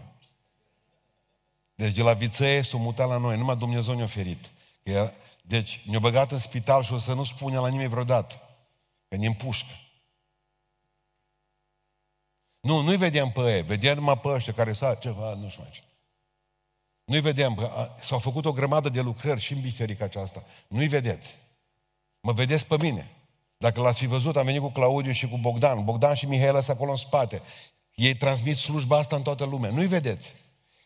[1.74, 3.36] Deci de la vițeie s-au mutat la noi.
[3.36, 4.50] Numai Dumnezeu ne-a oferit.
[5.42, 8.40] Deci ne-au băgat în spital și o să nu spune la nimeni vreodată.
[9.08, 9.72] Că ne împușcă.
[12.66, 15.70] Nu, nu-i vedem pe ei, vedem numai pe ăștia care s-a ceva, nu știu mai
[15.72, 15.80] ce.
[17.04, 20.44] Nu-i vedem, s-au făcut o grămadă de lucrări și în biserica aceasta.
[20.68, 21.36] Nu-i vedeți.
[22.20, 23.10] Mă vedeți pe mine.
[23.56, 25.84] Dacă l-ați fi văzut, am venit cu Claudiu și cu Bogdan.
[25.84, 27.42] Bogdan și Mihaela sunt acolo în spate.
[27.94, 29.70] Ei transmit slujba asta în toată lumea.
[29.70, 30.34] Nu-i vedeți.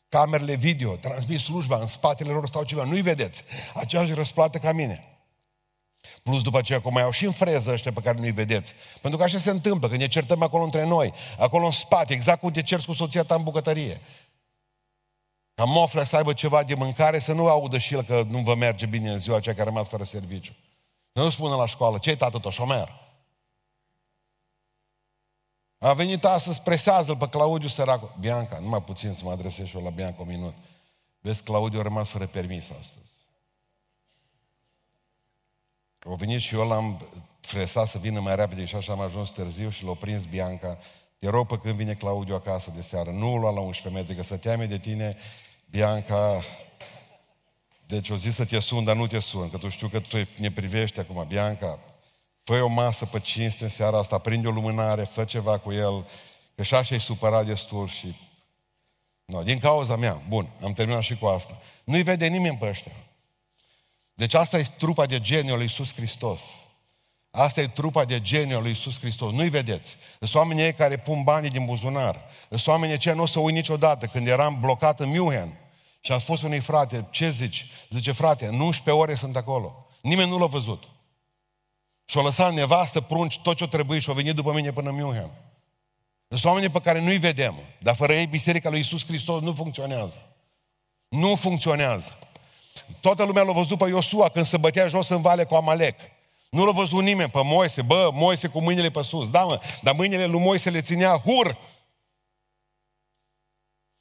[0.09, 2.85] Camerele video transmit slujba, în spatele lor stau ceva.
[2.85, 3.45] Nu-i vedeți.
[3.75, 5.05] Aceeași răsplată ca mine.
[6.23, 8.75] Plus după aceea cum mai au și în freză ăștia pe care nu-i vedeți.
[9.01, 12.41] Pentru că așa se întâmplă, când ne certăm acolo între noi, acolo în spate, exact
[12.41, 14.01] cum te cerți cu soția ta în bucătărie.
[15.55, 18.55] Ca moflea să aibă ceva de mâncare, să nu audă și el că nu vă
[18.55, 20.53] merge bine în ziua aceea care a rămas fără serviciu.
[21.13, 23.01] Să nu spună la școală, ce-i tată tău, șomer?
[25.79, 28.15] A venit astăzi, presează-l pe Claudiu săracul.
[28.21, 30.55] Bianca, numai puțin să mă adresez și eu la Bianca un minut.
[31.21, 33.11] Vezi, Claudiu a rămas fără permis astăzi.
[36.07, 37.07] Au venit și eu l-am
[37.41, 40.79] fresat să vină mai repede și așa am ajuns târziu și l-a prins Bianca.
[41.19, 44.23] Te rog pe când vine Claudiu acasă de seară, nu lua la 11 metri, că
[44.23, 45.17] să teame de tine,
[45.71, 46.43] Bianca.
[47.87, 50.17] Deci o zis să te sun, dar nu te sun, că tu știu că tu
[50.37, 51.79] ne privești acum, Bianca.
[52.43, 56.07] Fă o masă pe cinste în seara asta, prinde o lumânare, fă ceva cu el,
[56.55, 58.17] că și așa e supărat destul și...
[59.25, 60.23] No, din cauza mea.
[60.29, 61.59] Bun, am terminat și cu asta.
[61.85, 62.93] Nu-i vede nimeni pe ăștia.
[64.21, 66.57] Deci asta e trupa de genio lui Iisus Hristos.
[67.31, 69.33] Asta e trupa de genio lui Iisus Hristos.
[69.33, 69.97] Nu-i vedeți.
[70.19, 72.25] Sunt oamenii ei care pun banii din buzunar.
[72.49, 74.07] Sunt oamenii aceia nu o să uit niciodată.
[74.07, 75.59] Când eram blocat în München
[76.01, 77.67] și am spus unui frate, ce zici?
[77.91, 79.87] Zice, frate, 11 ore sunt acolo.
[80.01, 80.85] Nimeni nu l-a văzut.
[82.05, 84.95] Și o lăsat nevastă, prunci, tot ce-o trebuie și o venit după mine până în
[84.95, 85.31] München.
[86.29, 87.55] Sunt oamenii pe care nu-i vedem.
[87.79, 90.27] Dar fără ei, Biserica lui Iisus Hristos nu funcționează.
[91.09, 92.19] Nu funcționează.
[93.01, 95.99] Toată lumea l-a văzut pe Iosua când se bătea jos în vale cu Amalek.
[96.51, 97.83] Nu l-a văzut nimeni pe Moise.
[97.83, 99.31] Bă, Moise cu mâinile pe sus.
[99.31, 101.57] Da, mă, dar mâinile lui Moise le ținea Hur.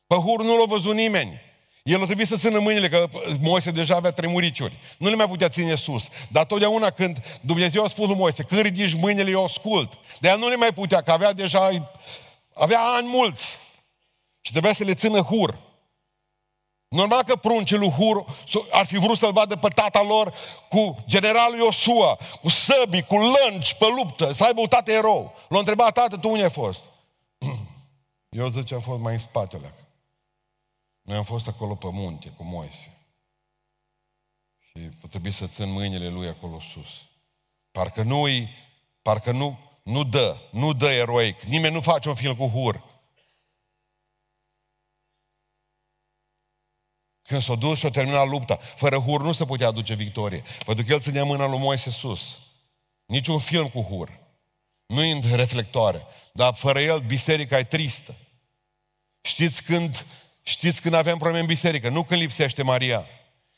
[0.08, 1.42] Pe Hur nu l-a văzut nimeni.
[1.84, 3.10] El o trebuie să țină mâinile, că
[3.42, 4.74] Moise deja avea tremuriciuri.
[4.98, 6.10] Nu le mai putea ține sus.
[6.32, 9.98] Dar totdeauna când Dumnezeu a spus lui Moise, când ridici mâinile, eu ascult.
[10.20, 11.92] De el nu le mai putea, că avea deja,
[12.54, 13.58] avea ani mulți.
[14.42, 15.60] Și trebuia să le țină hur.
[16.90, 18.26] Normal că pruncii lui Hur
[18.72, 20.34] ar fi vrut să-l vadă pe tata lor
[20.70, 25.34] cu generalul Iosua, cu săbii, cu lângi pe luptă, să aibă un tată erou.
[25.50, 26.86] L-a întrebat, tată, tu unde ai fost?
[28.30, 29.74] Eu zice, am fost mai în spatele.
[31.02, 32.98] Noi am fost acolo pe munte cu Moise.
[34.60, 36.90] Și trebuie să țin mâinile lui acolo sus.
[37.72, 38.28] Parcă nu
[39.02, 41.42] parcă nu, nu dă, nu dă eroic.
[41.42, 42.84] Nimeni nu face un film cu Hur.
[47.30, 50.44] Când s-a dus și a terminat lupta, fără Hur nu se putea aduce victorie.
[50.66, 52.38] Pentru că el ținea mâna lui Moise sus.
[53.06, 54.20] Niciun film cu Hur.
[54.86, 56.06] Nu în reflectoare.
[56.34, 58.16] Dar fără el, biserica e tristă.
[59.22, 60.06] Știți când,
[60.44, 61.90] știți când avem probleme în biserică?
[61.90, 63.06] Nu când lipsește Maria.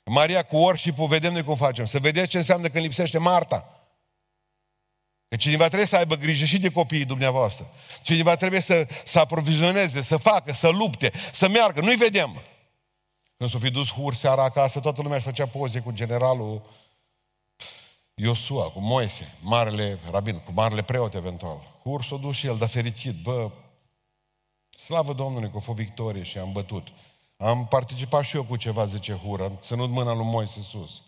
[0.03, 1.85] Maria cu worship vedem noi cum facem.
[1.85, 3.85] Să vedeți ce înseamnă când lipsește Marta.
[5.27, 7.71] Că cineva trebuie să aibă grijă și de copiii dumneavoastră.
[8.01, 11.81] Cineva trebuie să, să aprovizioneze, să facă, să lupte, să meargă.
[11.81, 12.41] Nu-i vedem.
[13.41, 16.61] Când s-o fi dus hur seara acasă, toată lumea își făcea poze cu generalul
[18.13, 21.79] Iosua, cu Moise, marele rabin, cu marele preot eventual.
[21.83, 23.51] Hur s-a dus și el, dar fericit, bă,
[24.69, 26.87] slavă Domnului că a fost victorie și am bătut.
[27.37, 31.01] Am participat și eu cu ceva, zice Hur, am ținut mâna lui Moise sus.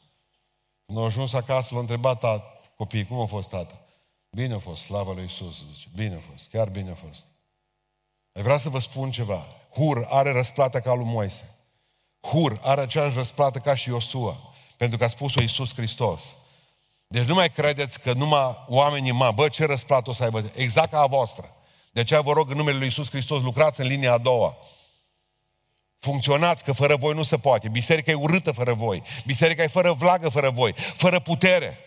[0.85, 2.43] Când a ajuns acasă, l-a întrebat tata,
[2.77, 3.79] copiii, cum a fost tata?
[4.29, 7.25] Bine a fost, slavă lui Isus, zice, bine a fost, chiar bine a fost.
[8.31, 9.45] Vreau să vă spun ceva.
[9.73, 11.57] Hur are răsplată ca lui Moise.
[12.23, 16.35] Hur are aceeași răsplată ca și Iosua, pentru că a spus-o Iisus Hristos.
[17.07, 20.51] Deci nu mai credeți că numai oamenii mă, bă, ce răsplată o să aibă?
[20.55, 21.55] Exact ca a voastră.
[21.91, 24.57] De aceea vă rog în numele Lui Iisus Hristos, lucrați în linia a doua.
[25.99, 27.69] Funcționați, că fără voi nu se poate.
[27.69, 29.03] Biserica e urâtă fără voi.
[29.25, 30.73] Biserica e fără vlagă fără voi.
[30.95, 31.77] Fără putere.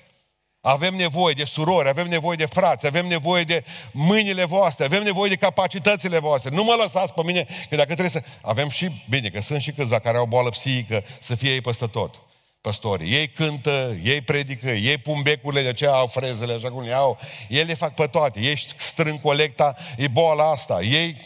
[0.66, 5.30] Avem nevoie de surori, avem nevoie de frați, avem nevoie de mâinile voastre, avem nevoie
[5.30, 6.54] de capacitățile voastre.
[6.54, 8.22] Nu mă lăsați pe mine, că dacă trebuie să...
[8.40, 11.86] Avem și, bine, că sunt și câțiva care au boală psihică, să fie ei peste
[11.86, 12.14] tot
[12.60, 13.12] păstorii.
[13.12, 17.18] Ei cântă, ei predică, ei pun becurile, de aceea au frezele așa cum le au.
[17.48, 18.40] Ei le fac pe toate.
[18.40, 20.82] Ei strâng colecta, e boala asta.
[20.82, 21.16] Ei,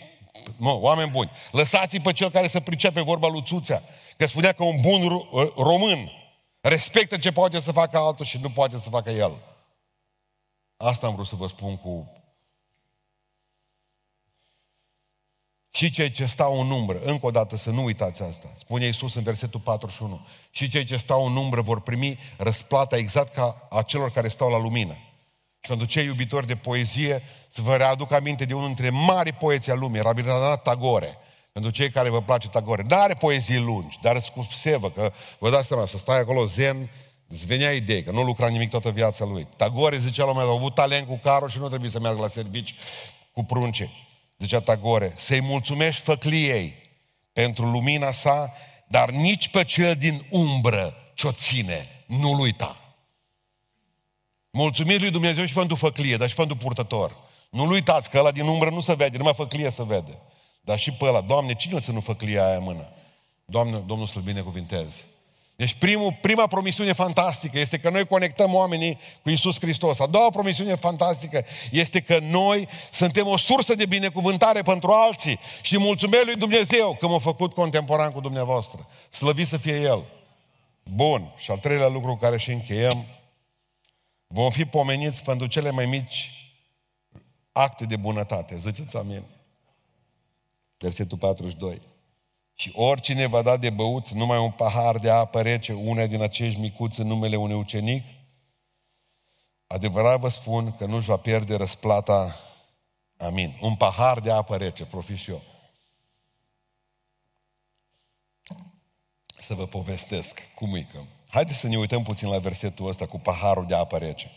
[0.57, 3.83] mă, oameni buni, lăsați-i pe cel care să pricepe vorba lui Țuțea.
[4.17, 6.20] Că spunea că un bun român
[6.61, 9.43] Respectă ce poate să facă altul și nu poate să facă el.
[10.77, 12.15] Asta am vrut să vă spun cu...
[15.71, 19.15] Și cei ce stau în umbră, încă o dată să nu uitați asta, spune Iisus
[19.15, 23.83] în versetul 41, și cei ce stau în umbră vor primi răsplata exact ca a
[23.83, 24.93] celor care stau la lumină.
[25.61, 29.73] Și pentru cei iubitori de poezie, să vă readuc aminte de unul dintre mari poeții
[29.73, 31.19] a lumii, Rabindranath Tagore,
[31.53, 32.83] pentru cei care vă place Tagore.
[32.83, 36.91] Dar are poezii lungi, dar cu sevă, că vă dați seama, să stai acolo zen,
[37.29, 39.49] îți venea idee, că nu lucra nimic toată viața lui.
[39.57, 42.29] Tagore zicea la un a avut talent cu carul și nu trebuie să meargă la
[42.29, 42.75] servici
[43.33, 43.91] cu prunce.
[44.39, 46.75] Zicea Tagore, să-i mulțumești făcliei
[47.33, 48.53] pentru lumina sa,
[48.89, 52.77] dar nici pe cel din umbră ce-o ține, nu-l uita.
[54.51, 57.17] Mulțumiri lui Dumnezeu și pentru făclie, dar și pentru purtător.
[57.51, 60.19] Nu-l uitați că ăla din umbră nu se vede, numai făclie se vede.
[60.61, 62.93] Dar și pe ăla, Doamne, cine o ținut făclia aia în mână?
[63.45, 65.05] Doamne, Domnul să-L binecuvinteze.
[65.61, 70.01] Deci primul, prima promisiune fantastică este că noi conectăm oamenii cu Isus Hristos.
[70.01, 75.79] A doua promisiune fantastică este că noi suntem o sursă de binecuvântare pentru alții și
[75.79, 78.89] mulțumesc lui Dumnezeu că m-a făcut contemporan cu dumneavoastră.
[79.11, 80.03] Slăvit să fie El.
[80.83, 81.33] Bun.
[81.37, 83.05] Și al treilea lucru care și încheiem,
[84.27, 86.31] vom fi pomeniți pentru cele mai mici
[87.53, 88.57] acte de bunătate.
[88.57, 89.23] Ziceți amin.
[90.81, 91.81] Versetul 42.
[92.55, 96.61] Și oricine va da de băut numai un pahar de apă rece, una din acești
[96.61, 98.05] micuți în numele unui ucenic,
[99.67, 102.41] adevărat vă spun că nu-și va pierde răsplata.
[103.17, 103.59] Amin.
[103.61, 105.43] Un pahar de apă rece, profit și eu.
[109.41, 111.03] Să vă povestesc cum e că...
[111.29, 114.31] Haideți să ne uităm puțin la versetul ăsta cu paharul de apă rece.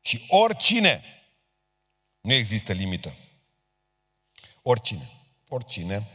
[0.00, 1.02] Și oricine,
[2.20, 3.14] nu există limită.
[4.62, 5.08] Oricine
[5.54, 6.08] oricine.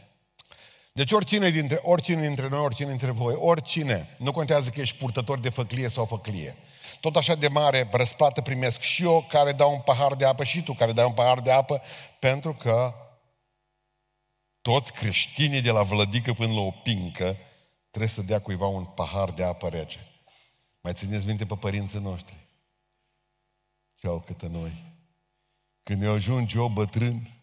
[0.92, 5.38] Deci oricine dintre, oricine dintre noi, oricine dintre voi, oricine, nu contează că ești purtător
[5.38, 6.56] de făclie sau făclie.
[7.00, 10.62] Tot așa de mare răsplată primesc și eu care dau un pahar de apă și
[10.62, 11.82] tu care dai un pahar de apă,
[12.18, 12.94] pentru că
[14.60, 17.36] toți creștinii de la vlădică până la o pincă
[17.90, 20.06] trebuie să dea cuiva un pahar de apă rece.
[20.80, 22.36] Mai țineți minte pe părinții noștri?
[23.94, 24.84] Ce au câte noi.
[25.82, 27.39] Când ne ajunge eu bătrân,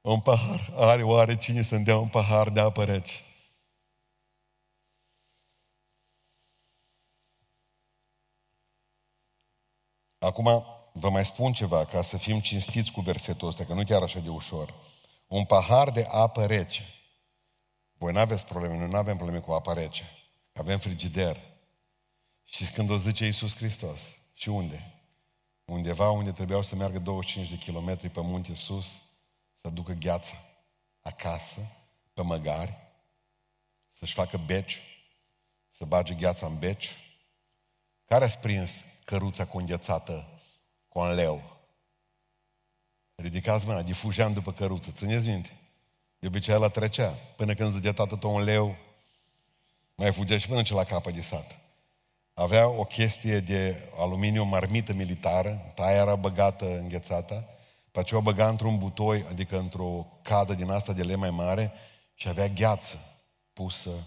[0.00, 0.72] Un pahar.
[0.76, 3.14] Are oare cine să-mi dea un pahar de apă rece?
[10.18, 14.02] Acum vă mai spun ceva, ca să fim cinstiți cu versetul ăsta, că nu chiar
[14.02, 14.74] așa de ușor.
[15.26, 16.82] Un pahar de apă rece.
[17.92, 20.10] Voi nu aveți probleme, noi nu avem probleme cu apă rece.
[20.52, 21.40] Avem frigider.
[22.44, 25.02] Și când o zice Iisus Hristos, și unde?
[25.64, 29.00] Undeva unde trebuiau să meargă 25 de kilometri pe munte sus,
[29.60, 30.34] să ducă gheața
[31.00, 31.60] acasă,
[32.12, 32.76] pe măgari,
[33.90, 34.82] să-și facă beci,
[35.70, 36.96] să bage gheața în beci.
[38.04, 40.40] Care a prins căruța cu înghețată
[40.88, 41.56] cu un leu?
[43.14, 45.56] Ridicați mâna, difujeam după căruță, țineți minte?
[46.18, 48.76] De obicei la trecea, până când zădea tată tot un leu,
[49.94, 51.58] mai fugea și până ce la capă de sat.
[52.34, 57.48] Avea o chestie de aluminiu marmită militară, taia era băgată înghețată,
[57.98, 61.72] pe aceea o băga într-un butoi, adică într-o cadă din asta de lemn mai mare
[62.14, 62.96] și avea gheață
[63.52, 64.06] pusă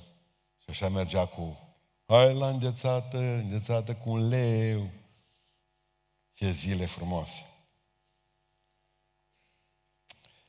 [0.58, 1.58] și așa mergea cu
[2.06, 4.90] hai la înghețată, înghețată cu un leu.
[6.36, 7.46] Ce zile frumoase.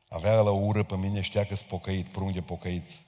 [0.08, 3.00] Avea la ură pe mine, știa că-s pocăit, prung de pocăiți.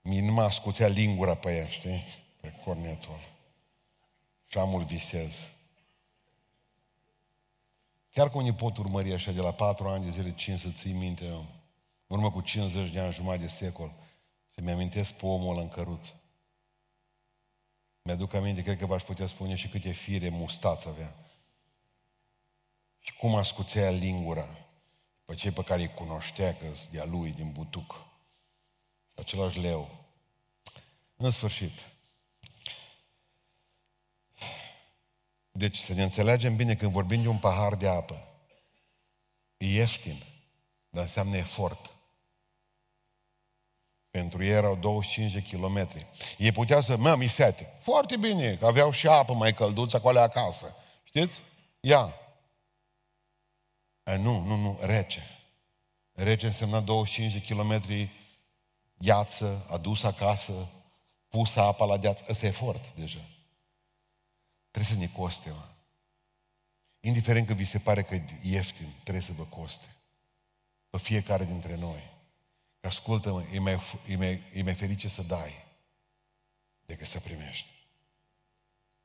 [0.00, 2.04] Mie nu mă ascuțea lingura pe ea, știi?
[2.40, 3.18] Pe cornetul
[4.46, 5.46] Și amul visez.
[8.16, 10.92] Chiar că unii pot urmări așa de la patru ani de zile, cinci să ții
[10.92, 11.44] minte, în
[12.06, 13.92] urmă cu 50 de ani, jumătate de secol,
[14.46, 16.20] să-mi amintesc pe omul ăla în căruță.
[18.02, 21.14] Mi-aduc aminte, cred că v-aș putea spune și câte fire mustați avea.
[22.98, 24.58] Și cum ascuțea lingura
[25.24, 28.06] pe cei pe care îi cunoștea că de-a lui, din butuc.
[29.14, 29.90] Același leu.
[31.16, 31.72] În sfârșit.
[35.56, 38.28] Deci să ne înțelegem bine, când vorbim de un pahar de apă,
[39.56, 40.22] e ieftin,
[40.88, 41.90] dar înseamnă efort.
[44.10, 46.06] Pentru ei erau 25 de kilometri.
[46.38, 47.78] Ei puteau să, mă, mi sete.
[47.80, 50.76] Foarte bine, că aveau și apă mai călduță acolo acasă.
[51.02, 51.40] Știți?
[51.80, 52.14] Ia.
[54.02, 55.22] A, nu, nu, nu, rece.
[56.12, 58.10] Rece însemna 25 de kilometri
[58.98, 60.68] gheață, adus acasă,
[61.28, 62.24] pusă apa la gheață.
[62.28, 63.35] Ăsta e efort deja.
[64.76, 65.68] Trebuie să ne coste, mă.
[67.00, 69.86] Indiferent că vi se pare că e ieftin, trebuie să vă coste.
[70.90, 72.10] Pe fiecare dintre noi.
[72.80, 75.64] Că ascultă-mă, e mai, e, mai, e mai ferice să dai
[76.86, 77.68] decât să primești.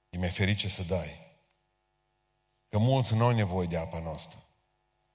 [0.09, 1.19] E mai ferice să dai.
[2.69, 4.43] Că mulți nu au nevoie de apa noastră.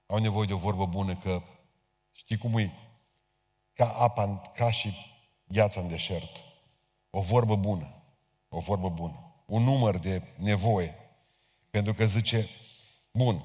[0.05, 1.43] Au nevoie de o vorbă bună că
[2.11, 2.73] știi cum e?
[3.73, 4.93] Ca apa, ca și
[5.43, 6.43] gheața în deșert.
[7.09, 8.03] O vorbă bună.
[8.49, 10.95] O vorbă bună un număr de nevoie.
[11.69, 12.49] Pentru că zice,
[13.11, 13.43] bun,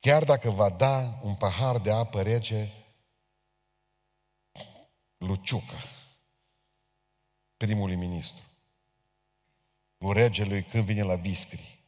[0.00, 2.72] chiar dacă va da un pahar de apă rece,
[5.16, 5.76] Luciucă,
[7.56, 8.42] primul ministru,
[9.98, 11.78] lui regelui când vine la Viscri,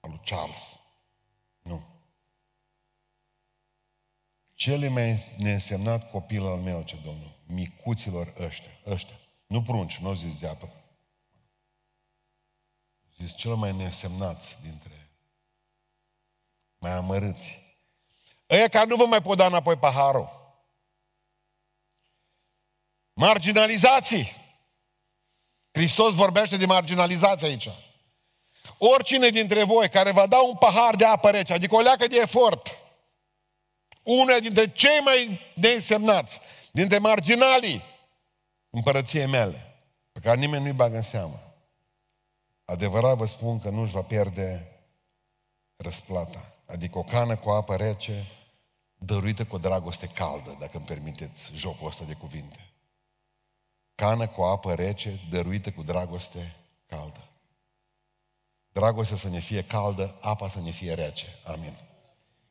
[0.00, 0.78] al lui Charles.
[1.62, 1.82] Nu.
[4.54, 10.38] Cele mai neînsemnat copil al meu, ce Domnul, micuților ăștia, ăștia, nu prunci, nu zis
[10.38, 10.81] de apă,
[13.26, 15.10] zis, cel mai nesemnați dintre
[16.78, 17.60] mai amărâți.
[18.50, 20.40] Ăia care nu vă mai pot da înapoi paharul.
[23.12, 24.40] Marginalizații.
[25.72, 27.68] Hristos vorbește de marginalizație aici.
[28.78, 32.16] Oricine dintre voi care va da un pahar de apă rece, adică o leacă de
[32.16, 32.78] efort,
[34.02, 36.40] unul dintre cei mai neînsemnați,
[36.72, 37.82] dintre marginalii
[38.70, 39.76] împărăției mele,
[40.12, 41.51] pe care nimeni nu-i bagă în seamă,
[42.64, 44.66] Adevărat vă spun că nu-și va pierde
[45.76, 46.54] răsplata.
[46.66, 48.26] Adică o cană cu apă rece,
[48.98, 52.72] dăruită cu dragoste caldă, dacă îmi permiteți jocul ăsta de cuvinte.
[53.94, 57.28] Cană cu apă rece, dăruită cu dragoste caldă.
[58.72, 61.26] Dragostea să ne fie caldă, apa să ne fie rece.
[61.44, 61.78] Amin.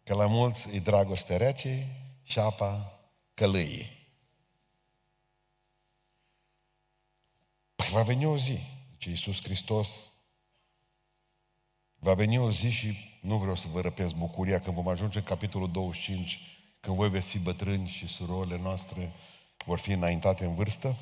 [0.04, 1.88] Că la mulți e dragoste rece
[2.24, 3.00] și apa
[3.34, 3.90] călâie.
[7.76, 8.60] Păi va veni o zi,
[8.92, 10.11] zice Iisus Hristos,
[12.04, 15.24] Va veni o zi și nu vreau să vă răpesc bucuria când vom ajunge în
[15.24, 16.40] capitolul 25,
[16.80, 19.14] când voi veți fi bătrâni și surorile noastre
[19.66, 20.96] vor fi înaintate în vârstă.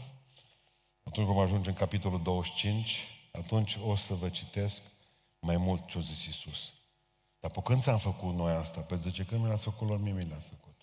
[1.04, 4.82] Atunci vom ajunge în capitolul 25, atunci o să vă citesc
[5.40, 6.74] mai mult ce a zis Iisus.
[7.40, 8.82] Dar pe când ți-am făcut noi asta?
[8.82, 10.82] Pe zice, când mi l-ați făcut lor, mie mi l-ați făcut.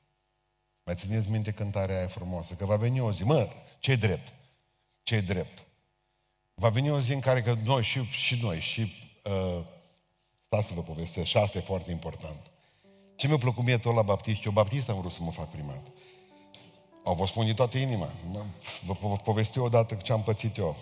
[0.84, 3.48] Mai țineți minte cântarea aia frumoasă, că va veni o zi, mă,
[3.78, 4.32] ce drept?
[5.02, 5.66] ce drept?
[6.54, 8.92] Va veni o zi în care că noi și, și noi, și
[9.24, 9.64] uh,
[10.47, 12.51] Stați să vă povestesc și asta e foarte important.
[13.16, 14.47] Ce mi-a plăcut mie tot la baptiști?
[14.47, 15.82] Eu baptist am vrut să mă fac primat.
[17.05, 18.09] Au vă spun din toată inima.
[18.86, 20.76] Vă, vă povesti odată ce am pățit eu.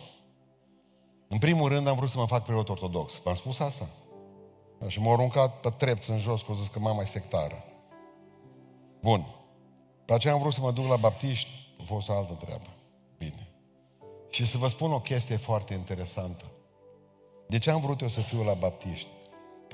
[1.29, 3.21] În primul rând am vrut să mă fac preot ortodox.
[3.23, 3.89] V-am spus asta?
[4.87, 7.65] Și m-au aruncat pe trepți în jos, că au zis că mama e sectară.
[9.01, 9.27] Bun.
[10.05, 11.51] Pe aceea am vrut să mă duc la baptiști,
[11.81, 12.69] a fost o altă treabă.
[13.19, 13.49] Bine.
[14.31, 16.45] Și să vă spun o chestie foarte interesantă.
[17.49, 19.09] De ce am vrut eu să fiu la baptiști?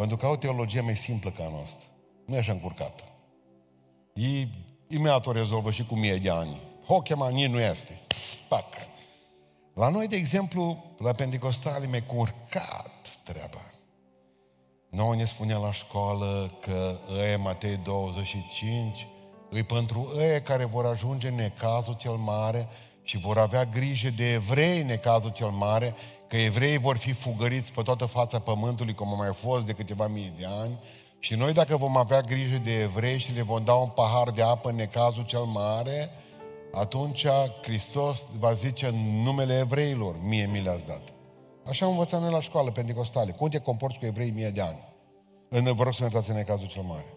[0.00, 1.86] Pentru că au o teologie mai simplă ca a noastră.
[2.26, 3.02] Nu e așa încurcată.
[4.14, 4.48] Ei
[4.88, 6.60] imediat o rezolvă și cu mie de ani.
[6.86, 8.00] Hochema nici nu este.
[8.48, 8.64] Pac.
[9.74, 12.90] La noi, de exemplu, la Pentecostali mi-e curcat
[13.24, 13.72] treaba.
[14.90, 16.96] Noi ne spunea la școală că
[17.32, 19.06] e Matei 25
[19.50, 22.68] îi pentru ei care vor ajunge în necazul cel mare
[23.02, 25.94] și vor avea grijă de evrei în necazul cel mare,
[26.30, 30.06] că evreii vor fi fugăriți pe toată fața pământului, cum a mai fost de câteva
[30.06, 30.78] mii de ani,
[31.18, 34.42] și noi dacă vom avea grijă de evrei și le vom da un pahar de
[34.42, 36.10] apă în necazul cel mare,
[36.72, 37.26] atunci
[37.62, 41.02] Hristos va zice în numele evreilor, mie mi le-ați dat.
[41.66, 43.30] Așa am învățat noi la școală pentecostale.
[43.30, 44.88] Cum te comporți cu evrei mie de ani?
[45.48, 47.14] În, vă rog să mergeți în necazul cel mare.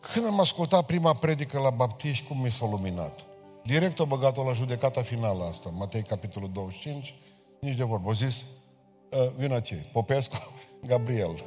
[0.00, 3.20] Când am ascultat prima predică la baptiști, cum mi s-a luminat?
[3.66, 7.14] Direct o băgat-o la judecata finală asta, Matei capitolul 25,
[7.60, 8.08] nici de vorbă.
[8.08, 8.44] O zis,
[9.12, 10.36] ă, vină ce, Popescu,
[10.86, 11.44] Gabriel,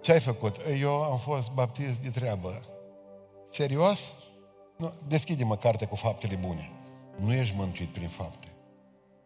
[0.00, 0.56] ce ai făcut?
[0.80, 2.62] Eu am fost baptist de treabă.
[3.50, 4.14] Serios?
[4.76, 6.70] Nu, deschide-mă carte cu faptele bune.
[7.16, 8.48] Nu ești mântuit prin fapte.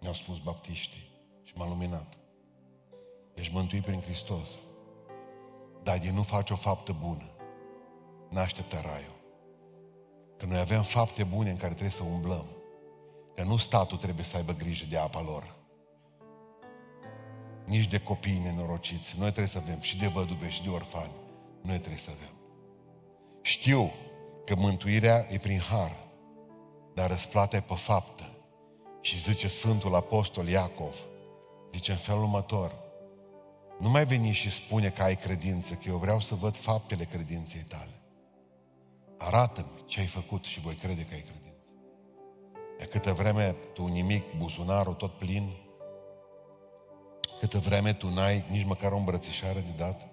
[0.01, 1.11] Ne-au spus baptiștii
[1.43, 2.19] și m-a luminat.
[3.35, 4.63] Ești mântuit prin Hristos.
[5.83, 7.31] Dar de nu faci o faptă bună,
[8.29, 9.18] n-așteptă raiul.
[10.39, 12.47] Că noi avem fapte bune în care trebuie să umblăm.
[13.35, 15.57] Că nu statul trebuie să aibă grijă de apa lor.
[17.65, 19.15] Nici de copii nenorociți.
[19.19, 21.13] Noi trebuie să avem și de văduve și de orfani.
[21.63, 22.35] Noi trebuie să avem.
[23.43, 23.93] Știu
[24.45, 25.97] că mântuirea e prin har,
[26.95, 28.33] dar răsplata e pe faptă.
[29.01, 30.97] Și zice Sfântul Apostol Iacov,
[31.73, 32.75] zice în felul următor,
[33.79, 37.61] nu mai veni și spune că ai credință, că eu vreau să văd faptele credinței
[37.61, 37.98] tale.
[39.19, 41.73] Arată-mi ce ai făcut și voi crede că ai credință.
[42.79, 45.53] E câtă vreme tu nimic, buzunarul tot plin,
[47.41, 50.09] câtă vreme tu n-ai nici măcar o îmbrățișare de dat,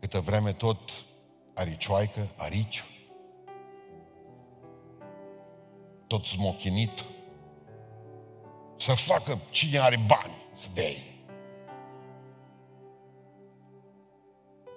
[0.00, 0.78] câtă vreme tot
[1.54, 2.84] aricioaică, ariciu,
[6.06, 7.04] tot smochinit,
[8.76, 11.26] să facă cine are bani să bei.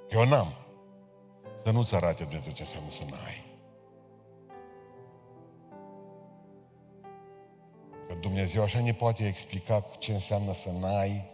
[0.09, 0.66] Eu n-am.
[1.67, 3.45] Să nu-ți arate Dumnezeu ce înseamnă să n-ai.
[8.07, 11.29] Că Dumnezeu așa ne poate explica ce înseamnă să n-ai.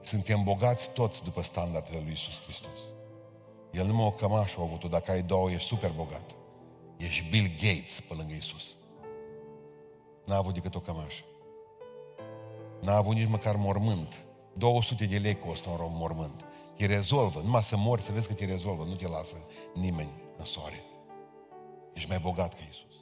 [0.00, 2.78] Suntem bogați toți după standardele lui Isus Hristos.
[3.72, 6.30] El numai o cămașă a avut dacă ai două, ești super bogat.
[6.96, 8.74] Ești Bill Gates pe lângă Isus.
[10.26, 11.24] N-a avut decât o cămașă.
[12.80, 14.24] N-a avut nici măcar mormânt.
[14.52, 16.44] 200 de lei costă un mormânt.
[16.80, 20.44] Te rezolvă, numai să mori, să vezi că te rezolvă, nu te lasă nimeni în
[20.44, 20.84] soare.
[21.92, 22.94] Ești mai bogat ca Isus.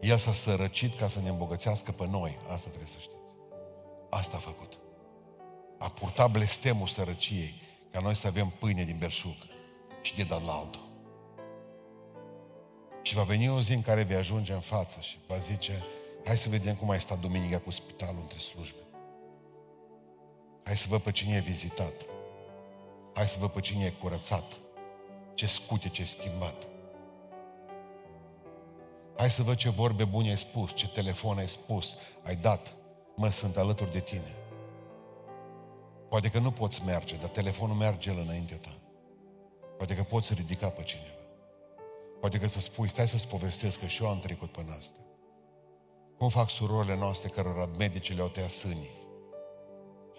[0.00, 2.38] El s-a sărăcit ca să ne îmbogățească pe noi.
[2.48, 3.34] Asta trebuie să știți.
[4.10, 4.78] Asta a făcut.
[5.78, 7.60] A purtat blestemul sărăciei
[7.90, 9.36] ca noi să avem pâine din belșug
[10.02, 10.88] și de dat la altul.
[13.02, 15.84] Și va veni o zi în care vei ajunge în față și va zice,
[16.24, 18.85] hai să vedem cum ai stat duminica cu spitalul între slujbe.
[20.66, 21.92] Hai să văd pe cine e vizitat.
[23.14, 24.44] Hai să văd pe cine e curățat.
[25.34, 26.66] Ce scute, ce schimbat.
[29.16, 32.74] Hai să văd ce vorbe bune ai spus, ce telefon ai spus, ai dat.
[33.16, 34.34] Mă, sunt alături de tine.
[36.08, 38.76] Poate că nu poți merge, dar telefonul merge el înaintea ta.
[39.76, 41.08] Poate că poți ridica pe cineva.
[42.20, 44.98] Poate că să spui, stai să-ți povestesc că și eu am trecut până asta.
[46.18, 49.05] Cum fac surorile noastre cărora medicile o tăia sânii?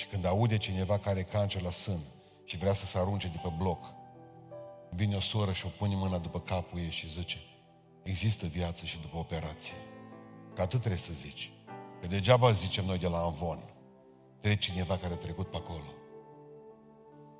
[0.07, 1.99] Și când aude cineva care are cancer la sân
[2.45, 3.93] și vrea să se arunce de pe bloc,
[4.89, 7.37] vine o soră și o pune mâna după capul ei și zice,
[8.03, 9.73] există viață și după operație.
[10.53, 11.51] Că atât trebuie să zici.
[12.01, 13.59] Că degeaba zicem noi de la Anvon.
[14.39, 15.93] Trebuie cineva care a trecut pe acolo.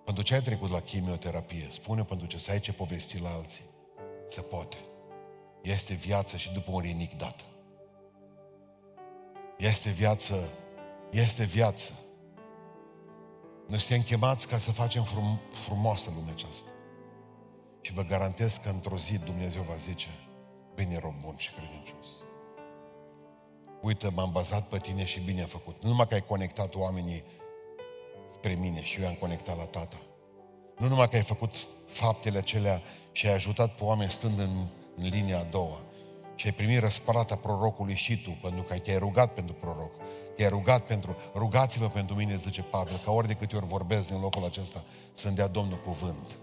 [0.05, 1.67] Pentru ce ai trecut la chimioterapie?
[1.69, 3.65] Spune pentru ce să ai ce povesti la alții.
[4.27, 4.77] Se poate.
[5.61, 7.45] Este viață și după un rinic dat.
[9.57, 10.49] Este viață,
[11.11, 11.91] este viață
[13.67, 16.69] noi suntem chemați ca să facem frum, frumoasă lumea aceasta.
[17.81, 20.07] Și vă garantez că într-o zi Dumnezeu va zice,
[20.75, 22.07] bine rob bun și credincios.
[23.81, 25.83] Uite, m-am bazat pe tine și bine am făcut.
[25.83, 27.23] Nu numai că ai conectat oamenii
[28.31, 29.97] spre mine și eu i-am conectat la tata.
[30.77, 31.53] Nu numai că ai făcut
[31.87, 34.49] faptele acelea și ai ajutat pe oameni stând în,
[34.95, 35.79] în linia a doua,
[36.35, 39.91] și ai primit răsplata prorocului și tu, pentru că te-ai rugat pentru proroc.
[40.37, 44.19] Te-ai rugat pentru, rugați-vă pentru mine, zice Pavel, ca ori de câte ori vorbesc din
[44.19, 44.83] locul acesta,
[45.13, 46.37] să dea Domnul cuvânt.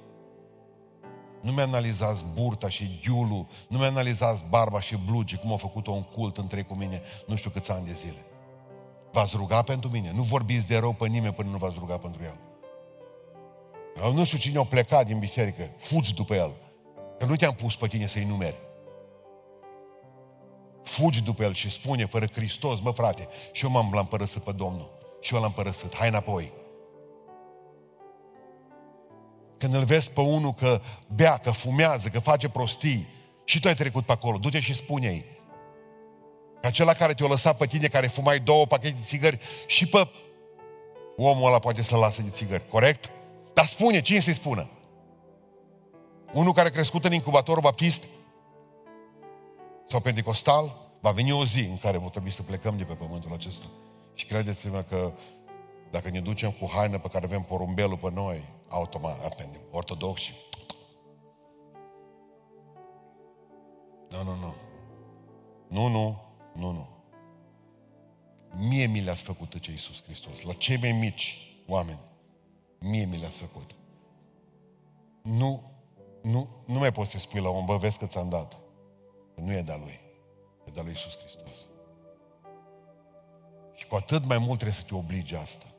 [1.41, 6.39] Nu mi-analizați burta și ghiulul, nu mi-analizați barba și blugii, cum au făcut-o un cult
[6.39, 8.27] între cu mine, nu știu câți ani de zile.
[9.13, 10.13] V-ați rugat pentru mine.
[10.15, 12.39] Nu vorbiți de rău pe nimeni până nu v-ați rugat pentru el.
[14.05, 15.63] Eu nu știu cine a plecat din biserică.
[15.77, 16.53] Fugi după el.
[17.19, 18.57] Că nu te-am pus pe tine să-i numeri.
[20.85, 24.53] Fugi după el și spune, fără Hristos, mă frate, și eu m-am l-am părăsit pe
[24.53, 24.91] Domnul.
[25.21, 25.95] Și eu l-am părăsit.
[25.95, 26.53] Hai înapoi.
[29.59, 30.81] Când îl vezi pe unul că
[31.15, 33.09] bea, că fumează, că face prostii,
[33.45, 35.25] și tu ai trecut pe acolo, du-te și spune-i.
[36.61, 40.09] Că acela care te-a lăsat pe tine, care fumai două pachete de țigări, și pe
[41.17, 43.11] omul ăla poate să lasă de țigări, corect?
[43.55, 44.69] Dar spune, cine să-i spună?
[46.33, 48.05] Unul care a crescut în incubatorul baptist
[49.95, 53.33] sau pentecostal, va veni o zi în care va trebui să plecăm de pe pământul
[53.33, 53.67] acesta.
[54.15, 55.13] Și credeți-mă că
[55.91, 60.33] dacă ne ducem cu haină pe care avem porumbelul pe noi, automat, apendem, ortodoxi.
[64.11, 64.55] Nu, nu, nu.
[65.69, 66.21] Nu, nu,
[66.55, 66.89] nu, nu.
[68.69, 70.43] Mie mi le-ați făcut ce Iisus Hristos.
[70.43, 72.01] La cei mai mici oameni,
[72.79, 73.75] mie mi le-ați făcut.
[75.23, 75.63] Nu,
[76.23, 78.64] nu, nu mai poți să spui la om, bă, vezi că ți-am dat.
[79.35, 80.01] Nu e de-a lui.
[80.65, 81.67] E de-a lui Iisus Hristos.
[83.75, 85.74] Și cu atât mai mult trebuie să te obligi asta.